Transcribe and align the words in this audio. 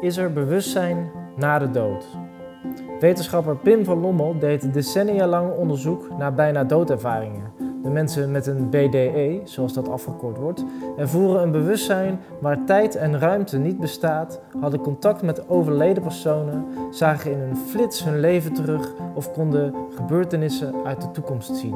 Is 0.00 0.16
er 0.16 0.32
bewustzijn 0.32 1.10
na 1.36 1.58
de 1.58 1.70
dood? 1.70 2.06
Wetenschapper 3.00 3.56
Pim 3.56 3.84
van 3.84 4.00
Lommel 4.00 4.38
deed 4.38 4.72
decennia 4.72 5.26
lang 5.26 5.52
onderzoek 5.54 6.18
naar 6.18 6.34
bijna 6.34 6.64
doodervaringen. 6.64 7.65
De 7.86 7.92
mensen 7.92 8.30
met 8.30 8.46
een 8.46 8.68
BDE, 8.68 9.40
zoals 9.44 9.72
dat 9.72 9.88
afgekort 9.88 10.36
wordt, 10.36 10.64
ervoeren 10.96 11.42
een 11.42 11.50
bewustzijn 11.50 12.20
waar 12.40 12.64
tijd 12.64 12.94
en 12.94 13.18
ruimte 13.18 13.58
niet 13.58 13.80
bestaat, 13.80 14.40
hadden 14.60 14.80
contact 14.80 15.22
met 15.22 15.48
overleden 15.48 16.02
personen, 16.02 16.64
zagen 16.90 17.32
in 17.32 17.38
een 17.38 17.56
flits 17.56 18.04
hun 18.04 18.20
leven 18.20 18.52
terug 18.52 18.92
of 19.14 19.32
konden 19.32 19.74
gebeurtenissen 19.94 20.74
uit 20.84 21.00
de 21.00 21.10
toekomst 21.10 21.56
zien. 21.56 21.74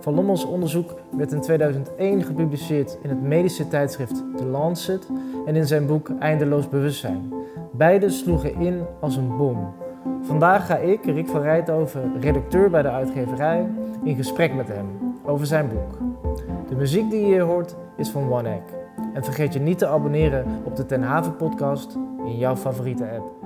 Van 0.00 0.14
Lommels 0.14 0.44
onderzoek 0.44 0.94
werd 1.16 1.32
in 1.32 1.40
2001 1.40 2.22
gepubliceerd 2.22 2.98
in 3.02 3.08
het 3.08 3.22
medische 3.22 3.68
tijdschrift 3.68 4.22
The 4.36 4.44
Lancet 4.44 5.08
en 5.46 5.56
in 5.56 5.66
zijn 5.66 5.86
boek 5.86 6.10
Eindeloos 6.18 6.68
Bewustzijn. 6.68 7.32
Beide 7.72 8.10
sloegen 8.10 8.54
in 8.54 8.82
als 9.00 9.16
een 9.16 9.36
bom. 9.36 9.74
Vandaag 10.22 10.66
ga 10.66 10.76
ik, 10.76 11.04
Rick 11.04 11.28
van 11.28 11.42
Rijthoven, 11.42 12.12
redacteur 12.20 12.70
bij 12.70 12.82
de 12.82 12.90
uitgeverij, 12.90 13.66
in 14.04 14.16
gesprek 14.16 14.54
met 14.54 14.68
hem 14.68 15.01
over 15.24 15.46
zijn 15.46 15.68
boek. 15.68 15.98
De 16.68 16.74
muziek 16.74 17.10
die 17.10 17.20
je 17.20 17.26
hier 17.26 17.42
hoort 17.42 17.76
is 17.96 18.08
van 18.08 18.32
One 18.32 18.48
Egg. 18.48 18.80
En 19.14 19.24
vergeet 19.24 19.52
je 19.52 19.60
niet 19.60 19.78
te 19.78 19.86
abonneren 19.86 20.64
op 20.64 20.76
de 20.76 20.86
Ten 20.86 21.02
Haven 21.02 21.36
podcast 21.36 21.94
in 22.24 22.38
jouw 22.38 22.56
favoriete 22.56 23.10
app. 23.10 23.42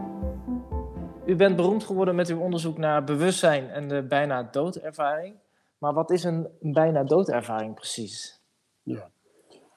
U 1.27 1.37
bent 1.37 1.57
beroemd 1.57 1.85
geworden 1.85 2.15
met 2.15 2.29
uw 2.29 2.39
onderzoek 2.39 2.79
naar 2.79 3.05
bewustzijn 3.05 3.69
en 3.69 3.89
de 3.89 4.03
bijna 4.03 4.43
doodervaring. 4.43 5.37
Maar 5.79 5.93
wat 5.93 6.11
is 6.11 6.25
een 6.25 6.49
bijna 6.61 7.05
doodervaring 7.05 7.75
precies? 7.75 8.43
Ja, 8.83 9.11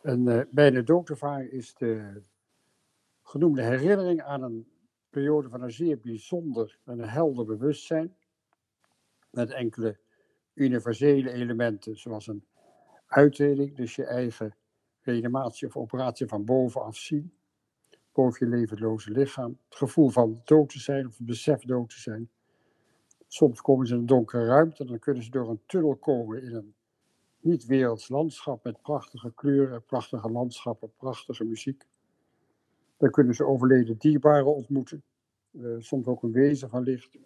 een 0.01 0.25
uh, 0.25 0.41
bijna 0.51 0.81
doodervaring 0.81 1.51
is 1.51 1.73
de 1.73 2.21
genoemde 3.23 3.61
herinnering 3.61 4.21
aan 4.21 4.43
een 4.43 4.67
periode 5.09 5.49
van 5.49 5.61
een 5.61 5.71
zeer 5.71 5.99
bijzonder 5.99 6.79
en 6.85 6.99
helder 6.99 7.45
bewustzijn. 7.45 8.15
Met 9.29 9.51
enkele 9.51 9.97
universele 10.59 11.31
elementen, 11.31 11.97
zoals 11.97 12.27
een 12.27 12.43
uitreding, 13.07 13.75
dus 13.75 13.95
je 13.95 14.05
eigen 14.05 14.55
reanimatie 15.01 15.67
of 15.67 15.77
operatie 15.77 16.27
van 16.27 16.45
bovenaf 16.45 16.97
zien, 16.97 17.33
boven 18.13 18.47
je 18.47 18.55
levenloze 18.55 19.11
lichaam, 19.11 19.57
het 19.69 19.77
gevoel 19.77 20.09
van 20.09 20.41
dood 20.43 20.69
te 20.69 20.79
zijn 20.79 21.07
of 21.07 21.17
het 21.17 21.25
besef 21.25 21.61
dood 21.61 21.89
te 21.89 21.99
zijn. 21.99 22.29
Soms 23.27 23.61
komen 23.61 23.87
ze 23.87 23.93
in 23.93 23.99
een 23.99 24.05
donkere 24.05 24.45
ruimte 24.45 24.85
dan 24.85 24.99
kunnen 24.99 25.23
ze 25.23 25.29
door 25.29 25.49
een 25.49 25.61
tunnel 25.65 25.95
komen 25.95 26.43
in 26.43 26.55
een 26.55 26.73
niet-werelds 27.39 28.09
landschap 28.09 28.63
met 28.63 28.81
prachtige 28.81 29.33
kleuren, 29.33 29.85
prachtige 29.85 30.31
landschappen, 30.31 30.91
prachtige 30.97 31.43
muziek. 31.43 31.85
Dan 32.97 33.09
kunnen 33.09 33.35
ze 33.35 33.45
overleden 33.45 33.97
dierbaren 33.97 34.55
ontmoeten, 34.55 35.03
uh, 35.51 35.75
soms 35.79 36.05
ook 36.05 36.23
een 36.23 36.31
wezen 36.31 36.69
van 36.69 36.83
licht. 36.83 37.17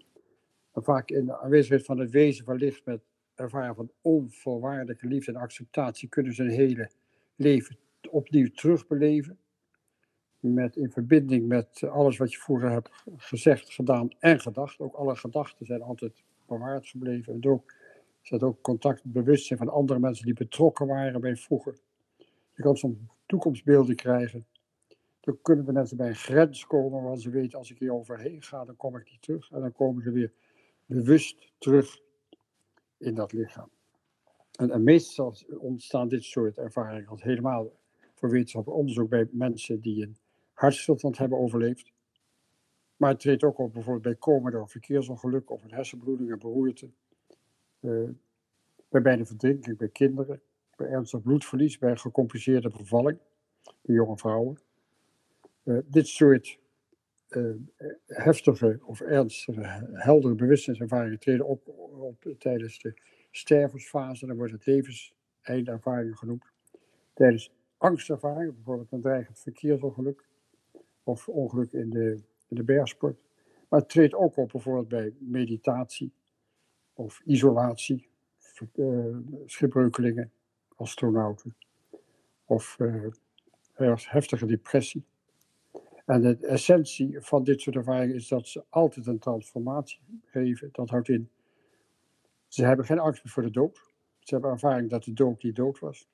Vaak 0.74 1.10
in 1.10 1.26
de 1.26 1.40
aanwezigheid 1.40 1.86
van 1.86 2.00
het 2.00 2.12
wezen 2.12 2.46
van 2.46 2.56
licht 2.56 2.86
met 2.86 3.02
ervaren 3.36 3.76
van 3.76 3.92
onvoorwaardelijke 4.02 5.08
liefde 5.08 5.32
en 5.32 5.40
acceptatie 5.40 6.10
kunnen 6.10 6.34
ze 6.34 6.44
een 6.44 6.50
hele 6.50 6.92
leven 7.36 7.78
opnieuw 8.10 8.50
terugbeleven. 8.50 9.38
Met, 10.40 10.76
in 10.76 10.92
verbinding 10.92 11.48
met 11.48 11.84
alles 11.84 12.18
wat 12.18 12.32
je 12.32 12.40
vroeger 12.40 12.70
hebt 12.70 12.90
gezegd, 13.18 13.74
gedaan 13.74 14.10
en 14.20 14.40
gedacht. 14.40 14.80
Ook 14.80 14.96
alle 14.96 15.16
gedachten 15.16 15.66
zijn 15.66 15.82
altijd 15.82 16.24
bewaard 16.48 16.88
gebleven. 16.88 17.34
En 17.34 17.50
ook 17.50 17.74
ook 18.30 18.62
contact, 18.62 19.04
bewustzijn 19.04 19.60
van 19.60 19.70
andere 19.70 20.00
mensen 20.00 20.26
die 20.26 20.34
betrokken 20.34 20.88
waren 20.88 21.22
bij 21.22 21.36
vroeger. 21.36 21.78
Je 22.54 22.62
kan 22.62 22.78
soms 22.78 22.98
toekomstbeelden 23.26 23.96
krijgen. 23.96 24.46
Dan 25.20 25.38
kunnen 25.42 25.66
de 25.66 25.72
mensen 25.72 25.98
bij 25.98 26.08
een 26.08 26.16
grens 26.16 26.68
komen 26.68 27.04
waar 27.04 27.18
ze 27.18 27.30
weten, 27.30 27.58
als 27.58 27.72
ik 27.72 27.80
hier 27.80 27.94
overheen 27.94 28.42
ga, 28.42 28.66
dan 28.66 28.76
kom 28.76 28.98
ik 28.98 29.12
niet 29.12 29.22
terug. 29.22 29.52
En 29.52 29.62
dan 29.62 29.72
komen 29.72 30.04
ze 30.04 30.12
weer 30.12 30.32
bewust 30.86 31.52
terug 31.58 32.02
in 33.04 33.16
dat 33.16 33.34
lichaam. 33.34 33.70
En, 34.52 34.72
en, 34.72 34.84
meestal 34.84 35.36
ontstaan 35.58 36.08
dit 36.08 36.24
soort 36.24 36.58
ervaringen 36.58 37.10
als 37.10 37.24
helemaal 37.24 37.72
voor 38.14 38.30
wetenschappelijk 38.30 38.80
onderzoek 38.80 39.10
bij 39.10 39.28
mensen 39.32 39.82
die 39.82 40.04
een 40.04 40.18
hartstilstand 40.54 41.18
hebben 41.18 41.38
overleefd. 41.38 41.92
Maar 42.98 43.10
het 43.10 43.20
treedt 43.20 43.44
ook 43.44 43.58
op 43.58 43.74
bijvoorbeeld 43.74 44.04
bij 44.04 44.16
komen 44.16 44.52
door 44.52 44.70
verkeersongeluk 44.70 45.50
of 45.50 45.64
een 45.64 45.74
hersenbloeding 45.74 46.32
en 46.32 46.40
beroerte. 46.40 46.90
Uh, 47.80 48.10
bij 48.90 49.02
bijna 49.02 49.26
verdrinking 49.26 49.78
bij 49.78 49.90
kinderen, 49.90 50.42
bij 50.76 50.88
ernstig 50.88 51.22
bloedverlies, 51.22 51.78
bij 51.78 51.98
gecompliceerde 51.98 52.70
bevalling 52.70 53.18
bij 53.82 53.96
jonge 53.96 54.18
vrouwen. 54.18 54.58
Uh, 55.64 55.78
dit 55.86 56.08
soort 56.08 56.60
heftige 58.06 58.80
of 58.86 59.02
ernstige, 59.02 59.90
heldere 59.94 60.36
bewustzijnservaringen 60.36 61.20
treden 61.20 61.46
op, 61.46 61.68
op 62.00 62.36
tijdens 62.38 62.80
de 62.80 62.94
stervensfase. 63.32 64.26
Dan 64.26 64.36
wordt 64.36 64.52
het 64.52 64.66
levenseindervaring 64.66 66.18
genoemd. 66.18 66.44
Tijdens 67.14 67.52
angstervaringen, 67.78 68.56
bijvoorbeeld 68.56 68.92
een 68.92 69.02
dreigend 69.02 69.40
verkeersongeluk 69.40 70.26
of 71.04 71.30
ongeluk 71.30 71.72
in 71.72 71.90
de, 71.90 72.24
in 72.48 72.56
de 72.56 72.64
bergsport. 72.64 73.18
Maar 73.70 73.80
het 73.80 73.90
treedt 73.90 74.14
ook 74.14 74.38
op 74.38 74.52
bijvoorbeeld 74.52 74.88
bij 74.88 75.14
meditatie 75.20 76.14
of 76.94 77.22
isolatie, 77.26 78.08
uh, 78.76 79.18
schipbreukelingen, 79.46 80.32
astronauten 80.76 81.56
of 82.46 82.78
heftige 84.04 84.46
depressie. 84.46 85.06
En 86.06 86.22
de 86.22 86.38
essentie 86.38 87.22
van 87.22 87.44
dit 87.44 87.62
soort 87.62 87.76
ervaringen 87.76 88.16
is 88.16 88.28
dat 88.28 88.48
ze 88.48 88.64
altijd 88.70 89.08
een 89.08 89.20
transformatie 89.20 90.00
geven. 90.26 90.70
Dat 90.72 90.90
houdt 90.90 91.10
in, 91.10 91.30
ze 92.48 92.66
hebben 92.66 92.86
geen 92.86 93.00
angst 93.00 93.24
meer 93.24 93.34
voor 93.34 93.44
de 93.44 93.52
dood. 93.52 93.92
Ze 94.20 94.34
hebben 94.34 94.52
ervaring 94.52 94.90
dat 94.90 95.04
de 95.04 95.14
dood 95.14 95.44
niet 95.44 95.56
dood 95.56 95.80
was. 95.80 96.08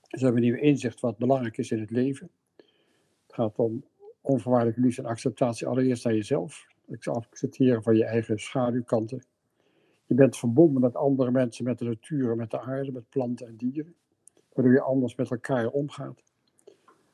Ze 0.00 0.24
hebben 0.24 0.42
nieuw 0.42 0.56
inzicht 0.56 1.00
wat 1.00 1.18
belangrijk 1.18 1.58
is 1.58 1.70
in 1.70 1.80
het 1.80 1.90
leven. 1.90 2.30
Het 3.26 3.34
gaat 3.34 3.58
om 3.58 3.84
onvoorwaardelijke 4.20 4.80
liefde 4.80 5.02
en 5.02 5.08
acceptatie 5.08 5.66
allereerst 5.66 6.06
aan 6.06 6.14
jezelf. 6.14 6.66
Het 6.86 7.08
accepteren 7.08 7.82
van 7.82 7.96
je 7.96 8.04
eigen 8.04 8.38
schaduwkanten. 8.38 9.24
Je 10.06 10.14
bent 10.14 10.36
verbonden 10.36 10.80
met 10.80 10.94
andere 10.94 11.30
mensen, 11.30 11.64
met 11.64 11.78
de 11.78 11.84
natuur, 11.84 12.36
met 12.36 12.50
de 12.50 12.60
aarde, 12.60 12.92
met 12.92 13.08
planten 13.08 13.46
en 13.46 13.56
dieren. 13.56 13.94
Waardoor 14.52 14.74
je 14.74 14.80
anders 14.80 15.14
met 15.14 15.30
elkaar 15.30 15.68
omgaat. 15.68 16.22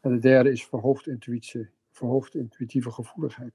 En 0.01 0.11
de 0.11 0.19
derde 0.19 0.51
is 0.51 0.67
verhoogd 0.67 1.07
intuïtie 1.07 1.69
verhoogde 1.97 2.39
intuïtieve 2.39 2.91
gevoeligheid. 2.91 3.55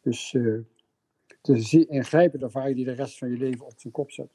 Dus 0.00 0.32
uh, 0.32 0.60
het 1.26 1.48
is 1.48 1.72
een 1.72 1.88
ingrijpende 1.88 2.44
ervaring 2.44 2.76
die 2.76 2.84
de 2.84 2.92
rest 2.92 3.18
van 3.18 3.30
je 3.30 3.36
leven 3.36 3.66
op 3.66 3.72
zijn 3.76 3.92
kop 3.92 4.10
zet. 4.10 4.30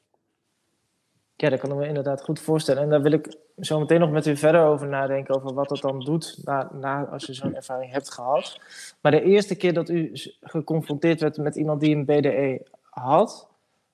Ja, 1.36 1.48
dat 1.48 1.60
kan 1.60 1.70
ik 1.70 1.76
me 1.76 1.86
inderdaad 1.86 2.22
goed 2.22 2.40
voorstellen. 2.40 2.82
En 2.82 2.88
daar 2.88 3.02
wil 3.02 3.12
ik 3.12 3.36
zo 3.58 3.78
meteen 3.78 4.00
nog 4.00 4.10
met 4.10 4.26
u 4.26 4.36
verder 4.36 4.64
over 4.64 4.88
nadenken, 4.88 5.34
over 5.34 5.54
wat 5.54 5.70
het 5.70 5.80
dan 5.80 6.00
doet 6.00 6.40
na, 6.44 6.70
na 6.72 7.04
als 7.04 7.26
je 7.26 7.34
zo'n 7.34 7.54
ervaring 7.54 7.92
hebt 7.92 8.12
gehad. 8.12 8.60
Maar 9.00 9.12
de 9.12 9.22
eerste 9.22 9.56
keer 9.56 9.72
dat 9.72 9.88
u 9.88 10.10
geconfronteerd 10.40 11.20
werd 11.20 11.36
met 11.36 11.56
iemand 11.56 11.80
die 11.80 11.96
een 11.96 12.04
BDE 12.04 12.66
had, 12.82 13.48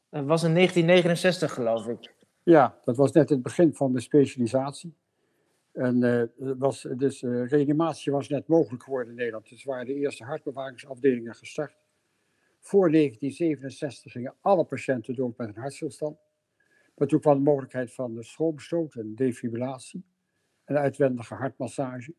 eh, 0.09 0.23
was 0.23 0.43
in 0.43 0.53
1969 0.53 1.53
geloof 1.53 1.87
ik. 1.87 2.15
Ja, 2.43 2.79
dat 2.85 2.97
was 2.97 3.13
net 3.13 3.29
het 3.29 3.43
begin 3.43 3.75
van 3.75 3.93
de 3.93 4.01
specialisatie. 4.01 4.95
En 5.75 6.03
uh, 6.03 6.55
was, 6.59 6.87
dus 6.97 7.23
uh, 7.23 7.49
reanimatie 7.49 8.13
was 8.13 8.29
net 8.29 8.47
mogelijk 8.47 8.83
geworden 8.83 9.11
in 9.11 9.17
Nederland. 9.17 9.49
Dus 9.49 9.65
waren 9.65 9.87
de 9.87 9.95
eerste 9.95 10.25
hartbewakingsafdelingen 10.25 11.35
gestart. 11.35 11.77
Voor 12.61 12.91
1967 12.91 14.13
gingen 14.13 14.35
alle 14.41 14.65
patiënten 14.65 15.15
dood 15.15 15.37
met 15.37 15.49
een 15.49 15.61
hartstilstand. 15.61 16.19
Maar 16.97 17.09
toen 17.09 17.21
kwam 17.21 17.37
de 17.37 17.43
mogelijkheid 17.43 17.95
van 17.95 18.15
de 18.15 18.23
stroomstoot 18.23 18.95
en 18.95 19.15
defibrillatie. 19.15 20.05
En 20.65 20.79
uitwendige 20.79 21.35
hartmassage. 21.35 22.15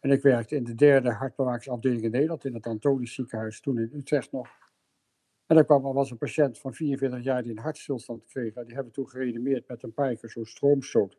En 0.00 0.10
ik 0.10 0.22
werkte 0.22 0.56
in 0.56 0.64
de 0.64 0.74
derde 0.74 1.12
hartbewakingsafdeling 1.12 2.02
in 2.02 2.10
Nederland, 2.10 2.44
in 2.44 2.54
het 2.54 2.66
Antonisch 2.66 3.14
ziekenhuis, 3.14 3.60
toen 3.60 3.78
in 3.78 3.90
Utrecht 3.92 4.32
nog. 4.32 4.48
En 5.46 5.54
daar 5.54 5.64
kwam, 5.64 5.86
er 5.86 5.92
was 5.92 6.10
een 6.10 6.18
patiënt 6.18 6.58
van 6.58 6.74
44 6.74 7.22
jaar 7.22 7.42
die 7.42 7.52
een 7.52 7.58
hartstilstand 7.58 8.24
kreeg. 8.24 8.52
Die 8.52 8.64
hebben 8.64 8.84
we 8.84 8.90
toen 8.90 9.08
gereanimeerd 9.08 9.68
met 9.68 9.82
een 9.82 9.92
paar 9.92 10.16
keer 10.16 10.30
zo'n 10.30 10.44
stroomstoot. 10.44 11.16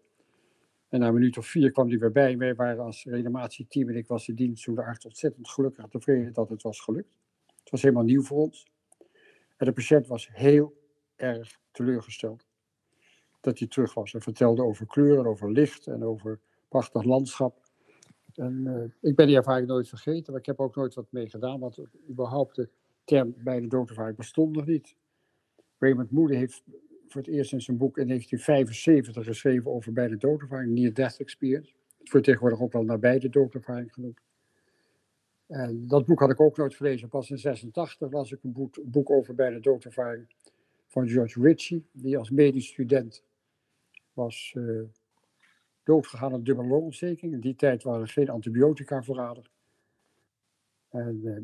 En 0.90 1.00
na 1.00 1.08
een 1.08 1.14
minuut 1.14 1.38
of 1.38 1.48
vier 1.48 1.72
kwam 1.72 1.90
hij 1.90 1.98
weer 1.98 2.12
bij. 2.12 2.38
Wij 2.38 2.56
waren 2.56 2.84
als 2.84 3.04
reanimatieteam 3.04 3.90
en 3.90 3.96
ik 3.96 4.08
was 4.08 4.26
de 4.26 4.74
arts 4.76 5.06
ontzettend 5.06 5.50
gelukkig 5.50 5.84
en 5.84 5.90
tevreden 5.90 6.34
dat 6.34 6.50
het 6.50 6.62
was 6.62 6.80
gelukt. 6.80 7.18
Het 7.60 7.70
was 7.70 7.82
helemaal 7.82 8.04
nieuw 8.04 8.22
voor 8.22 8.38
ons. 8.38 8.66
En 9.58 9.66
de 9.66 9.72
patiënt 9.72 10.08
was 10.08 10.30
heel 10.32 10.74
erg 11.16 11.60
teleurgesteld 11.72 12.46
dat 13.42 13.60
hij 13.60 13.68
terug 13.68 13.94
was. 13.94 14.12
Hij 14.12 14.22
vertelde 14.22 14.64
over 14.64 14.86
kleuren, 14.86 15.26
over 15.26 15.52
licht 15.52 15.88
en 15.88 16.04
over 16.04 16.40
prachtig 16.68 17.04
landschap. 17.04 17.64
En 18.34 18.64
uh, 18.66 19.10
ik 19.10 19.16
ben 19.16 19.28
die 19.28 19.36
ervaring 19.36 19.68
nooit 19.68 19.90
vergeten, 19.90 20.32
maar 20.32 20.42
ik 20.42 20.46
heb 20.46 20.60
ook 20.60 20.76
nooit 20.76 20.94
wat 20.94 21.12
mee 21.12 21.30
gedaan, 21.30 21.60
want 21.60 21.80
überhaupt 22.10 22.56
de 22.56 22.70
term 23.04 23.34
bij 23.38 23.60
de 23.60 23.68
doodervaring 23.68 24.18
bestond 24.18 24.56
nog 24.56 24.66
niet. 24.66 24.96
Raymond 25.78 26.12
Moody 26.12 26.36
heeft 26.36 26.64
voor 27.15 27.23
het 27.23 27.33
eerst 27.33 27.53
in 27.53 27.62
zijn 27.62 27.77
boek 27.77 27.97
in 27.97 28.07
1975 28.07 29.25
geschreven 29.25 29.71
over 29.71 29.94
bij 29.94 30.07
de 30.07 30.17
doodervaring, 30.17 30.73
Near 30.73 30.94
Death 30.94 31.19
Experience. 31.19 31.73
Het 31.97 32.12
wordt 32.12 32.25
tegenwoordig 32.25 32.62
ook 32.62 32.71
wel 32.71 32.83
nabij 32.83 33.19
de 33.19 33.29
doodervaring 33.29 33.94
genoemd. 33.94 34.19
En 35.47 35.88
dat 35.88 36.06
boek 36.06 36.19
had 36.19 36.29
ik 36.29 36.39
ook 36.39 36.57
nooit 36.57 36.75
gelezen. 36.75 37.09
Pas 37.09 37.29
in 37.29 37.38
86 37.38 38.12
las 38.12 38.31
ik 38.31 38.44
een 38.44 38.71
boek, 38.83 39.09
over 39.09 39.35
bijna 39.35 39.59
doodervaring 39.59 40.27
van 40.88 41.07
George 41.07 41.41
Ritchie, 41.41 41.85
die 41.91 42.17
als 42.17 42.29
medisch 42.29 42.67
student 42.67 43.23
was 44.13 44.53
uh, 44.57 44.83
doodgegaan 45.83 46.33
aan 46.33 46.44
dubbele 46.44 46.67
longontsteking. 46.67 47.33
In 47.33 47.39
die 47.39 47.56
tijd 47.56 47.83
waren 47.83 48.01
er 48.01 48.07
geen 48.07 48.29
antibiotica 48.29 49.03
voorradig. 49.03 49.51
En 50.89 51.19
uh, 51.23 51.38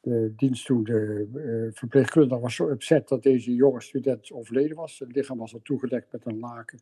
de 0.00 0.32
dienst 0.36 0.66
toen, 0.66 0.84
de 0.84 1.28
uh, 1.34 1.72
verpleegkundige 1.72 2.40
was 2.40 2.54
zo 2.54 2.70
upset 2.70 3.08
dat 3.08 3.22
deze 3.22 3.54
jonge 3.54 3.80
student 3.80 4.32
overleden 4.32 4.76
was. 4.76 4.98
Het 4.98 5.12
lichaam 5.12 5.38
was 5.38 5.54
al 5.54 5.60
toegedekt 5.62 6.12
met 6.12 6.26
een 6.26 6.38
laken. 6.38 6.80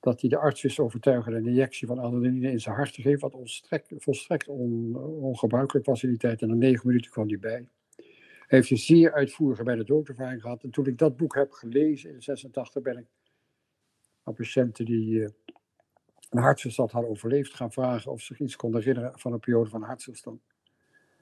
Dat 0.00 0.20
hij 0.20 0.30
de 0.30 0.38
arts 0.38 0.62
wist 0.62 0.78
overtuigen 0.78 1.34
een 1.34 1.46
injectie 1.46 1.86
van 1.86 1.98
adrenaline 1.98 2.50
in 2.50 2.60
zijn 2.60 2.74
hart 2.74 2.94
te 2.94 3.02
geven, 3.02 3.30
wat 3.30 3.62
volstrekt 3.96 4.48
on, 4.48 4.96
ongebruikelijk 5.20 5.86
was 5.86 6.02
in 6.02 6.08
die 6.08 6.18
tijd. 6.18 6.42
En 6.42 6.48
na 6.48 6.54
negen 6.54 6.86
minuten 6.86 7.10
kwam 7.10 7.28
hij 7.28 7.38
bij. 7.38 7.68
Hij 8.46 8.58
heeft 8.58 8.70
een 8.70 8.76
zeer 8.76 9.12
uitvoerige 9.12 9.62
bij 9.62 9.76
de 9.76 9.84
doodervaring 9.84 10.42
gehad. 10.42 10.62
En 10.62 10.70
toen 10.70 10.86
ik 10.86 10.98
dat 10.98 11.16
boek 11.16 11.34
heb 11.34 11.52
gelezen 11.52 12.10
in 12.14 12.22
86 12.22 12.82
ben 12.82 12.98
ik 12.98 13.06
aan 14.22 14.34
patiënten 14.34 14.84
die 14.84 15.14
uh, 15.14 15.28
een 16.30 16.42
hartstilstand 16.42 16.90
hadden 16.90 17.10
overleefd 17.10 17.54
gaan 17.54 17.72
vragen 17.72 18.12
of 18.12 18.20
ze 18.20 18.26
zich 18.26 18.46
iets 18.46 18.56
konden 18.56 18.80
herinneren 18.80 19.18
van 19.18 19.32
een 19.32 19.38
periode 19.38 19.70
van 19.70 19.82
hartstilstand. 19.82 20.40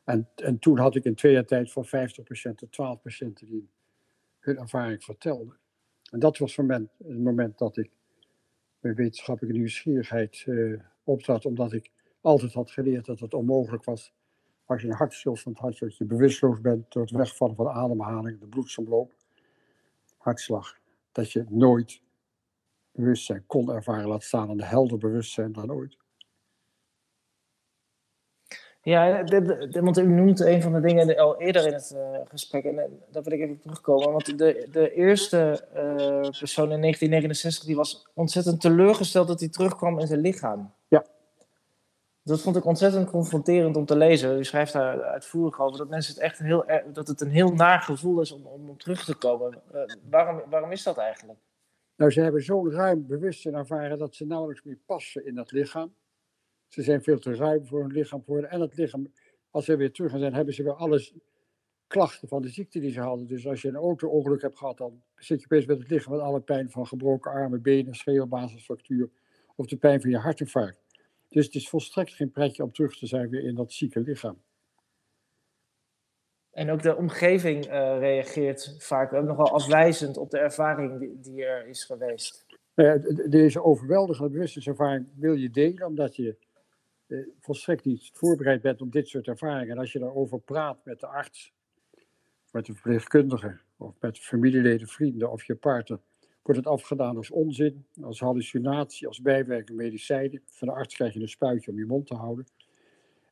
En, 0.04 0.28
en 0.34 0.58
toen 0.58 0.78
had 0.78 0.94
ik 0.94 1.04
in 1.04 1.14
twee 1.14 1.32
jaar 1.32 1.44
tijd 1.44 1.72
van 1.72 1.84
50 1.84 2.24
patiënten 2.24 2.70
12 2.70 3.00
patiënten 3.00 3.46
die 3.46 3.68
hun 4.38 4.58
ervaring 4.58 5.04
vertelden. 5.04 5.56
En 6.10 6.18
dat 6.18 6.38
was 6.38 6.54
voor 6.54 6.64
mij 6.64 6.88
het 6.98 7.18
moment 7.18 7.58
dat 7.58 7.76
ik 7.76 7.90
mijn 8.80 8.94
wetenschappelijke 8.94 9.58
nieuwsgierigheid 9.58 10.44
uh, 10.46 10.80
optrad, 11.04 11.46
omdat 11.46 11.72
ik 11.72 11.90
altijd 12.20 12.52
had 12.52 12.70
geleerd 12.70 13.06
dat 13.06 13.20
het 13.20 13.34
onmogelijk 13.34 13.84
was 13.84 14.12
als 14.64 14.82
je 14.82 14.88
een 14.88 14.94
hartstilstand 14.94 15.58
had, 15.58 15.78
dat 15.78 15.96
je 15.96 16.04
bewusteloos 16.04 16.60
bent 16.60 16.92
door 16.92 17.02
het 17.02 17.10
wegvallen 17.10 17.56
van 17.56 17.64
de 17.64 17.70
ademhaling, 17.70 18.40
de 18.40 18.46
bloedsomloop, 18.46 19.12
hartslag, 20.16 20.78
dat 21.12 21.32
je 21.32 21.44
nooit 21.48 22.02
bewustzijn 22.92 23.46
kon 23.46 23.72
ervaren, 23.72 24.08
laat 24.08 24.22
staan 24.22 24.48
aan 24.48 24.56
de 24.56 24.64
helder 24.64 24.98
bewustzijn 24.98 25.52
dan 25.52 25.72
ooit. 25.72 25.96
Ja, 28.84 29.22
dit, 29.22 29.78
want 29.80 29.98
u 29.98 30.06
noemt 30.06 30.40
een 30.40 30.62
van 30.62 30.72
de 30.72 30.80
dingen 30.80 31.16
al 31.16 31.40
eerder 31.40 31.66
in 31.66 31.72
het 31.72 31.92
uh, 31.94 32.18
gesprek, 32.24 32.64
en 32.64 32.74
uh, 32.74 32.82
daar 33.10 33.22
wil 33.22 33.32
ik 33.32 33.40
even 33.40 33.60
terugkomen. 33.60 34.12
Want 34.12 34.38
de, 34.38 34.68
de 34.72 34.92
eerste 34.92 35.66
uh, 35.76 36.20
persoon 36.20 36.72
in 36.72 36.80
1969 36.80 37.64
die 37.64 37.76
was 37.76 38.06
ontzettend 38.14 38.60
teleurgesteld 38.60 39.28
dat 39.28 39.40
hij 39.40 39.48
terugkwam 39.48 39.98
in 39.98 40.06
zijn 40.06 40.20
lichaam. 40.20 40.72
Ja. 40.88 41.04
Dat 42.22 42.40
vond 42.40 42.56
ik 42.56 42.64
ontzettend 42.64 43.10
confronterend 43.10 43.76
om 43.76 43.84
te 43.84 43.96
lezen. 43.96 44.38
U 44.38 44.44
schrijft 44.44 44.72
daar 44.72 45.02
uitvoerig 45.02 45.60
over 45.60 45.78
dat 45.78 45.88
mensen 45.88 46.14
het 46.14 46.22
echt 46.22 46.38
heel, 46.38 46.64
dat 46.92 47.08
het 47.08 47.20
een 47.20 47.30
heel 47.30 47.52
naar 47.52 47.80
gevoel 47.80 48.20
is 48.20 48.32
om, 48.32 48.46
om, 48.46 48.68
om 48.68 48.78
terug 48.78 49.04
te 49.04 49.14
komen. 49.14 49.62
waarom, 50.10 50.42
waarom 50.50 50.72
is 50.72 50.82
dat 50.82 50.96
eigenlijk? 50.98 51.38
Nou, 51.96 52.10
ze 52.10 52.20
hebben 52.20 52.42
zo'n 52.42 52.70
ruim 52.70 53.06
bewustzijn 53.06 53.54
ervaren 53.54 53.98
dat 53.98 54.14
ze 54.14 54.26
nauwelijks 54.26 54.62
meer 54.62 54.78
passen 54.86 55.26
in 55.26 55.34
dat 55.34 55.52
lichaam. 55.52 55.94
Ze 56.74 56.82
zijn 56.82 57.02
veel 57.02 57.18
te 57.18 57.34
ruim 57.34 57.66
voor 57.66 57.80
hun 57.80 57.92
lichaam 57.92 58.22
geworden. 58.24 58.50
En 58.50 58.60
het 58.60 58.76
lichaam, 58.76 59.12
als 59.50 59.64
ze 59.64 59.76
weer 59.76 59.92
terug 59.92 60.10
gaan 60.10 60.20
zijn, 60.20 60.34
hebben 60.34 60.54
ze 60.54 60.62
weer 60.62 60.74
alles 60.74 61.14
klachten 61.86 62.28
van 62.28 62.42
de 62.42 62.48
ziekte 62.48 62.80
die 62.80 62.92
ze 62.92 63.00
hadden. 63.00 63.26
Dus 63.26 63.46
als 63.46 63.62
je 63.62 63.68
een 63.68 63.74
auto-ongeluk 63.74 64.42
hebt 64.42 64.58
gehad, 64.58 64.78
dan 64.78 65.02
zit 65.16 65.38
je 65.40 65.44
opeens 65.44 65.66
met 65.66 65.78
het 65.78 65.90
lichaam 65.90 66.12
met 66.12 66.20
alle 66.20 66.40
pijn 66.40 66.70
van 66.70 66.86
gebroken 66.86 67.30
armen, 67.30 67.62
benen, 67.62 67.94
schedelbasisfractuur 67.94 69.10
of 69.56 69.66
de 69.66 69.76
pijn 69.76 70.00
van 70.00 70.10
je 70.10 70.18
hartinfarct. 70.18 70.82
Dus 71.28 71.44
het 71.44 71.54
is 71.54 71.68
volstrekt 71.68 72.12
geen 72.12 72.30
pretje 72.30 72.62
om 72.62 72.72
terug 72.72 72.98
te 72.98 73.06
zijn 73.06 73.28
weer 73.28 73.44
in 73.44 73.54
dat 73.54 73.72
zieke 73.72 74.00
lichaam. 74.00 74.42
En 76.50 76.70
ook 76.70 76.82
de 76.82 76.96
omgeving 76.96 77.66
uh, 77.66 77.98
reageert 77.98 78.76
vaak 78.78 79.12
ook 79.12 79.24
nogal 79.24 79.50
afwijzend 79.50 80.16
op 80.16 80.30
de 80.30 80.38
ervaring 80.38 80.98
die, 80.98 81.20
die 81.20 81.44
er 81.44 81.66
is 81.66 81.84
geweest. 81.84 82.46
Uh, 82.74 82.94
deze 83.28 83.62
overweldigende 83.62 84.30
bewustzijnservaring 84.30 85.06
wil 85.14 85.34
je 85.34 85.50
delen, 85.50 85.86
omdat 85.86 86.16
je 86.16 86.36
volstrekt 87.40 87.84
niet 87.84 88.10
voorbereid 88.12 88.62
bent 88.62 88.80
op 88.80 88.92
dit 88.92 89.08
soort 89.08 89.28
ervaringen. 89.28 89.70
En 89.70 89.78
als 89.78 89.92
je 89.92 89.98
daarover 89.98 90.40
praat 90.40 90.84
met 90.84 91.00
de 91.00 91.06
arts, 91.06 91.52
met 92.50 92.66
de 92.66 92.72
verpleegkundige, 92.72 93.58
of 93.76 93.94
met 94.00 94.18
familieleden, 94.18 94.88
vrienden 94.88 95.30
of 95.30 95.44
je 95.44 95.54
partner, 95.54 96.00
wordt 96.42 96.60
het 96.60 96.68
afgedaan 96.68 97.16
als 97.16 97.30
onzin, 97.30 97.86
als 98.02 98.20
hallucinatie, 98.20 99.06
als 99.06 99.22
bijwerking 99.22 99.78
medicijnen. 99.78 100.42
Van 100.44 100.68
de 100.68 100.74
arts 100.74 100.94
krijg 100.94 101.14
je 101.14 101.20
een 101.20 101.28
spuitje 101.28 101.70
om 101.70 101.78
je 101.78 101.86
mond 101.86 102.06
te 102.06 102.14
houden. 102.14 102.46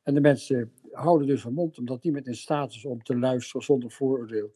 En 0.03 0.13
de 0.13 0.21
mensen 0.21 0.71
houden 0.91 1.27
dus 1.27 1.43
hun 1.43 1.53
mond 1.53 1.77
omdat 1.77 2.03
niemand 2.03 2.27
in 2.27 2.35
staat 2.35 2.71
is 2.71 2.85
om 2.85 3.03
te 3.03 3.17
luisteren 3.17 3.65
zonder 3.65 3.91
vooroordeel 3.91 4.53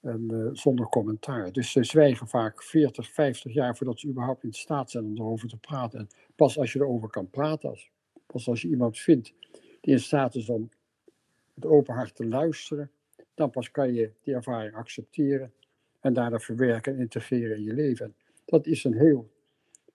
en 0.00 0.28
uh, 0.32 0.48
zonder 0.52 0.88
commentaar. 0.88 1.52
Dus 1.52 1.72
ze 1.72 1.84
zwijgen 1.84 2.28
vaak 2.28 2.62
40, 2.62 3.12
50 3.12 3.52
jaar 3.52 3.76
voordat 3.76 3.98
ze 3.98 4.08
überhaupt 4.08 4.44
in 4.44 4.52
staat 4.52 4.90
zijn 4.90 5.04
om 5.04 5.16
erover 5.16 5.48
te 5.48 5.56
praten. 5.56 5.98
En 5.98 6.08
pas 6.36 6.58
als 6.58 6.72
je 6.72 6.78
erover 6.78 7.10
kan 7.10 7.30
praten, 7.30 7.68
als, 7.68 7.90
pas 8.32 8.48
als 8.48 8.62
je 8.62 8.68
iemand 8.68 8.98
vindt 8.98 9.34
die 9.80 9.92
in 9.92 10.00
staat 10.00 10.34
is 10.34 10.48
om 10.48 10.68
met 11.54 11.66
open 11.66 11.94
hart 11.94 12.14
te 12.14 12.26
luisteren, 12.26 12.90
dan 13.34 13.50
pas 13.50 13.70
kan 13.70 13.94
je 13.94 14.10
die 14.22 14.34
ervaring 14.34 14.74
accepteren 14.74 15.52
en 16.00 16.12
daarna 16.12 16.38
verwerken 16.38 16.92
en 16.92 17.00
integreren 17.00 17.56
in 17.56 17.62
je 17.62 17.74
leven. 17.74 18.06
En 18.06 18.14
dat 18.44 18.66
is 18.66 18.84
een 18.84 18.94
heel 18.94 19.30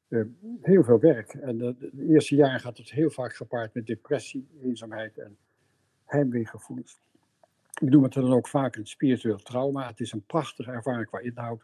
uh, 0.07 0.25
heel 0.61 0.83
veel 0.83 0.99
werk. 0.99 1.33
En 1.33 1.57
de, 1.57 1.75
de, 1.77 2.05
eerste 2.07 2.35
jaren 2.35 2.59
gaat 2.59 2.77
het 2.77 2.91
heel 2.91 3.09
vaak 3.09 3.35
gepaard 3.35 3.73
met 3.73 3.85
depressie, 3.85 4.47
eenzaamheid 4.63 5.17
en 5.17 5.37
heimweegevoelens. 6.05 6.99
Ik 7.81 7.89
noem 7.89 8.03
het 8.03 8.13
dan 8.13 8.33
ook 8.33 8.47
vaak 8.47 8.75
een 8.75 8.87
spiritueel 8.87 9.37
trauma. 9.37 9.87
Het 9.87 9.99
is 9.99 10.11
een 10.11 10.25
prachtige 10.25 10.71
ervaring 10.71 11.07
qua 11.07 11.19
inhoud. 11.19 11.63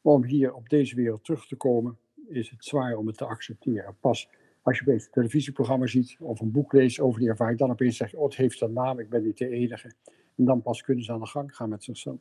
Maar 0.00 0.12
om 0.12 0.24
hier 0.24 0.54
op 0.54 0.68
deze 0.68 0.94
wereld 0.94 1.24
terug 1.24 1.46
te 1.46 1.56
komen, 1.56 1.98
is 2.28 2.50
het 2.50 2.64
zwaar 2.64 2.96
om 2.96 3.06
het 3.06 3.16
te 3.16 3.24
accepteren. 3.24 3.96
Pas 4.00 4.28
als 4.64 4.78
je 4.78 4.84
opeens 4.84 5.04
een 5.04 5.12
televisieprogramma 5.12 5.86
ziet 5.86 6.16
of 6.20 6.40
een 6.40 6.50
boek 6.50 6.72
leest 6.72 7.00
over 7.00 7.20
die 7.20 7.28
ervaring, 7.28 7.58
dan 7.58 7.70
opeens 7.70 7.96
zeg 7.96 8.10
je, 8.10 8.18
oh, 8.18 8.24
het 8.24 8.36
heeft 8.36 8.60
een 8.60 8.72
naam, 8.72 8.98
ik 8.98 9.08
ben 9.08 9.22
niet 9.22 9.38
de 9.38 9.48
enige. 9.48 9.92
En 10.36 10.44
dan 10.44 10.62
pas 10.62 10.82
kunnen 10.82 11.04
ze 11.04 11.12
aan 11.12 11.20
de 11.20 11.26
gang 11.26 11.56
gaan 11.56 11.68
met 11.68 11.84
zichzelf. 11.84 12.20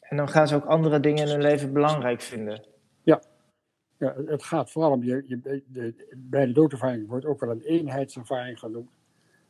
En 0.00 0.16
dan 0.16 0.28
gaan 0.28 0.48
ze 0.48 0.54
ook 0.54 0.64
andere 0.64 1.00
dingen 1.00 1.24
in 1.24 1.30
hun 1.30 1.42
leven 1.42 1.72
belangrijk 1.72 2.20
vinden. 2.20 2.66
Ja, 3.02 3.22
ja, 3.98 4.14
het 4.26 4.42
gaat 4.42 4.70
vooral 4.70 4.90
om 4.90 5.02
je, 5.02 5.24
je 5.26 5.62
de, 5.66 5.94
bij 6.16 6.46
de 6.46 6.52
doodervaring 6.52 7.08
wordt 7.08 7.26
ook 7.26 7.40
wel 7.40 7.50
een 7.50 7.62
eenheidservaring 7.62 8.58
genoemd. 8.58 8.90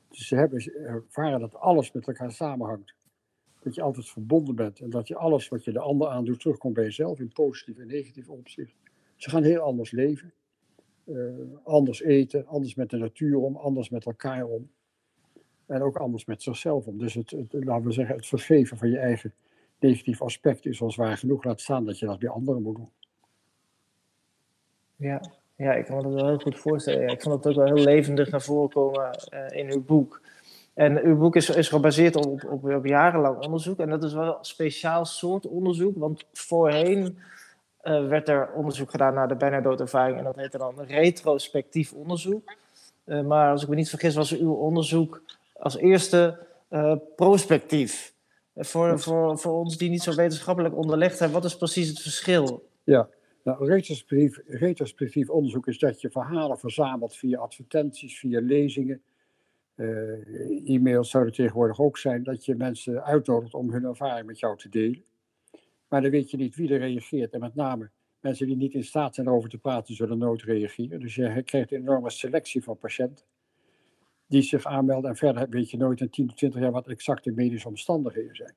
Dus 0.09 0.29
ze 0.29 0.37
hebben 0.37 0.73
ervaren 0.75 1.41
dat 1.41 1.55
alles 1.55 1.93
met 1.93 2.07
elkaar 2.07 2.33
samenhangt. 2.33 2.95
Dat 3.61 3.75
je 3.75 3.83
altijd 3.83 4.09
verbonden 4.09 4.55
bent 4.55 4.81
en 4.81 4.91
dat 4.91 5.09
je 5.09 5.17
alles 5.17 5.49
wat 5.49 5.65
je 5.65 5.73
de 5.73 5.81
ander 5.81 6.09
aandoet 6.09 6.41
terugkomt 6.41 6.75
bij 6.75 6.85
jezelf 6.85 7.19
in 7.19 7.33
positief 7.33 7.79
en 7.79 7.87
negatief 7.87 8.29
opzicht. 8.29 8.75
Ze 9.17 9.31
gaan 9.31 9.43
heel 9.43 9.61
anders 9.61 9.91
leven, 9.91 10.33
anders 11.65 12.03
eten, 12.03 12.47
anders 12.47 12.75
met 12.75 12.91
de 12.91 12.97
natuur 12.97 13.37
om, 13.37 13.57
anders 13.57 13.89
met 13.89 14.07
elkaar 14.07 14.45
om. 14.45 14.71
En 15.67 15.83
ook 15.83 15.97
anders 15.97 16.25
met 16.25 16.43
zichzelf 16.43 16.87
om. 16.87 16.99
Dus 16.99 17.15
het, 17.15 17.35
laten 17.51 17.87
we 17.87 17.93
zeggen, 17.93 18.17
het 18.17 18.27
vergeven 18.27 18.77
van 18.77 18.91
je 18.91 18.99
eigen 18.99 19.33
negatieve 19.79 20.25
aspect 20.25 20.67
is 20.67 20.83
als 20.83 20.97
waar 20.97 21.17
genoeg 21.17 21.45
laat 21.45 21.61
staan 21.61 21.85
dat 21.85 21.99
je 21.99 22.07
dat 22.07 22.19
bij 22.19 22.29
anderen 22.29 22.63
moet 22.63 22.77
doen. 22.77 22.91
Ja, 24.97 25.21
ja, 25.57 25.73
ik 25.73 25.85
kan 25.85 25.97
me 25.97 26.03
dat 26.03 26.13
wel 26.13 26.27
heel 26.27 26.39
goed 26.39 26.59
voorstellen. 26.59 27.01
Ja, 27.01 27.13
ik 27.13 27.23
vond 27.23 27.35
het 27.35 27.47
ook 27.47 27.65
wel 27.65 27.75
heel 27.75 27.85
levendig 27.85 28.31
naar 28.31 28.43
voren 28.43 28.71
komen 28.71 29.19
uh, 29.35 29.47
in 29.51 29.73
uw 29.73 29.85
boek. 29.85 30.21
En 30.75 31.05
uw 31.05 31.17
boek 31.17 31.37
is, 31.37 31.51
is 31.51 31.69
gebaseerd 31.69 32.17
op, 32.17 32.45
op, 32.45 32.65
op, 32.65 32.87
jarenlang 32.87 33.45
onderzoek. 33.45 33.79
En 33.79 33.89
dat 33.89 34.05
is 34.05 34.13
wel 34.13 34.39
een 34.39 34.45
speciaal 34.45 35.05
soort 35.05 35.47
onderzoek. 35.47 35.97
Want 35.97 36.27
voorheen 36.33 37.19
uh, 37.87 38.09
werd 38.09 38.29
er 38.29 38.53
onderzoek 38.53 38.91
gedaan 38.91 39.15
naar 39.15 39.29
de 39.29 39.37
bijna 39.37 39.61
doodervaring. 39.61 40.19
En 40.19 40.25
dat 40.25 40.37
heette 40.37 40.59
dan 40.59 40.81
retrospectief 40.81 41.93
onderzoek. 41.93 42.55
Uh, 43.05 43.23
maar 43.23 43.51
als 43.51 43.63
ik 43.63 43.69
me 43.69 43.75
niet 43.75 43.89
vergis, 43.89 44.15
was 44.15 44.39
uw 44.39 44.53
onderzoek 44.53 45.23
als 45.53 45.77
eerste 45.77 46.45
prospectief. 47.17 48.15
Voor, 48.57 49.01
voor, 49.01 49.39
voor 49.39 49.53
ons 49.53 49.77
die 49.77 49.91
niet 49.91 50.03
zo 50.03 50.15
wetenschappelijk 50.15 50.77
onderlegd 50.77 51.17
zijn, 51.17 51.31
wat 51.31 51.45
is 51.45 51.57
precies 51.57 51.89
het 51.89 52.01
verschil? 52.01 52.69
Ja, 52.85 53.09
nou, 53.43 53.67
retrospectief, 53.67 54.41
retrospectief 54.47 55.31
onderzoek 55.31 55.67
is 55.67 55.79
dat 55.79 56.01
je 56.01 56.11
verhalen 56.11 56.59
verzamelt 56.59 57.17
via 57.17 57.39
advertenties, 57.39 58.19
via 58.19 58.41
lezingen. 58.41 59.03
E-mails 60.65 61.11
zouden 61.11 61.33
tegenwoordig 61.33 61.81
ook 61.81 61.99
zijn, 61.99 62.23
dat 62.23 62.45
je 62.45 62.55
mensen 62.55 63.05
uitnodigt 63.05 63.55
om 63.55 63.73
hun 63.73 63.85
ervaring 63.85 64.27
met 64.27 64.39
jou 64.39 64.57
te 64.57 64.69
delen. 64.69 65.05
Maar 65.89 66.03
dan 66.03 66.11
weet 66.11 66.31
je 66.31 66.37
niet 66.37 66.57
wie 66.57 66.73
er 66.73 66.79
reageert. 66.79 67.33
En 67.33 67.41
met 67.41 67.55
name 67.55 67.91
mensen 68.21 68.47
die 68.47 68.57
niet 68.57 68.75
in 68.75 68.85
staat 68.85 69.15
zijn 69.15 69.27
erover 69.27 69.51
te 69.51 69.59
praten, 69.59 69.95
zullen 69.95 70.19
nooit 70.19 70.43
reageren. 70.43 71.01
Dus 71.01 71.15
je 71.15 71.43
krijgt 71.43 71.73
een 71.73 71.81
enorme 71.81 72.11
selectie 72.11 72.63
van 72.63 72.79
patiënten 72.79 73.25
die 74.27 74.43
zich 74.43 74.65
aanmelden. 74.65 75.11
En 75.11 75.17
verder 75.17 75.49
weet 75.49 75.71
je 75.71 75.77
nooit 75.77 76.01
in 76.01 76.11
10 76.11 76.29
of 76.29 76.35
20 76.35 76.61
jaar 76.61 76.73
wat 76.73 76.89
exact 76.89 77.25
de 77.25 77.33
medische 77.33 77.69
omstandigheden 77.69 78.37
zijn. 78.37 78.55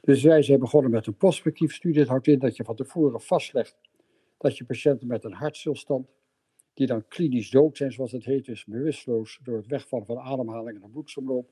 Dus 0.00 0.22
wij 0.22 0.42
zijn 0.42 0.58
begonnen 0.58 0.90
met 0.90 1.06
een 1.06 1.16
prospectief 1.16 1.74
studie. 1.74 1.98
Dat 1.98 2.08
houdt 2.08 2.26
in 2.26 2.38
dat 2.38 2.56
je 2.56 2.64
van 2.64 2.76
tevoren 2.76 3.20
vastlegt 3.20 3.78
dat 4.38 4.56
je 4.56 4.64
patiënten 4.64 5.06
met 5.06 5.24
een 5.24 5.32
hartstilstand, 5.32 6.08
die 6.74 6.86
dan 6.86 7.08
klinisch 7.08 7.50
dood 7.50 7.76
zijn, 7.76 7.92
zoals 7.92 8.12
het 8.12 8.24
heet, 8.24 8.44
dus 8.44 8.64
bewusteloos 8.64 9.38
door 9.42 9.56
het 9.56 9.66
wegvallen 9.66 10.06
van 10.06 10.18
ademhaling 10.18 10.82
en 10.82 10.90
bloedsomloop, 10.90 11.50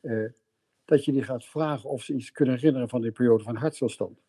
uh, 0.00 0.30
dat 0.90 1.04
je 1.04 1.12
die 1.12 1.22
gaat 1.22 1.44
vragen 1.44 1.90
of 1.90 2.02
ze 2.02 2.14
iets 2.14 2.32
kunnen 2.32 2.54
herinneren 2.54 2.88
van 2.88 3.00
die 3.00 3.12
periode 3.12 3.44
van 3.44 3.56
hartstilstand. 3.56 4.20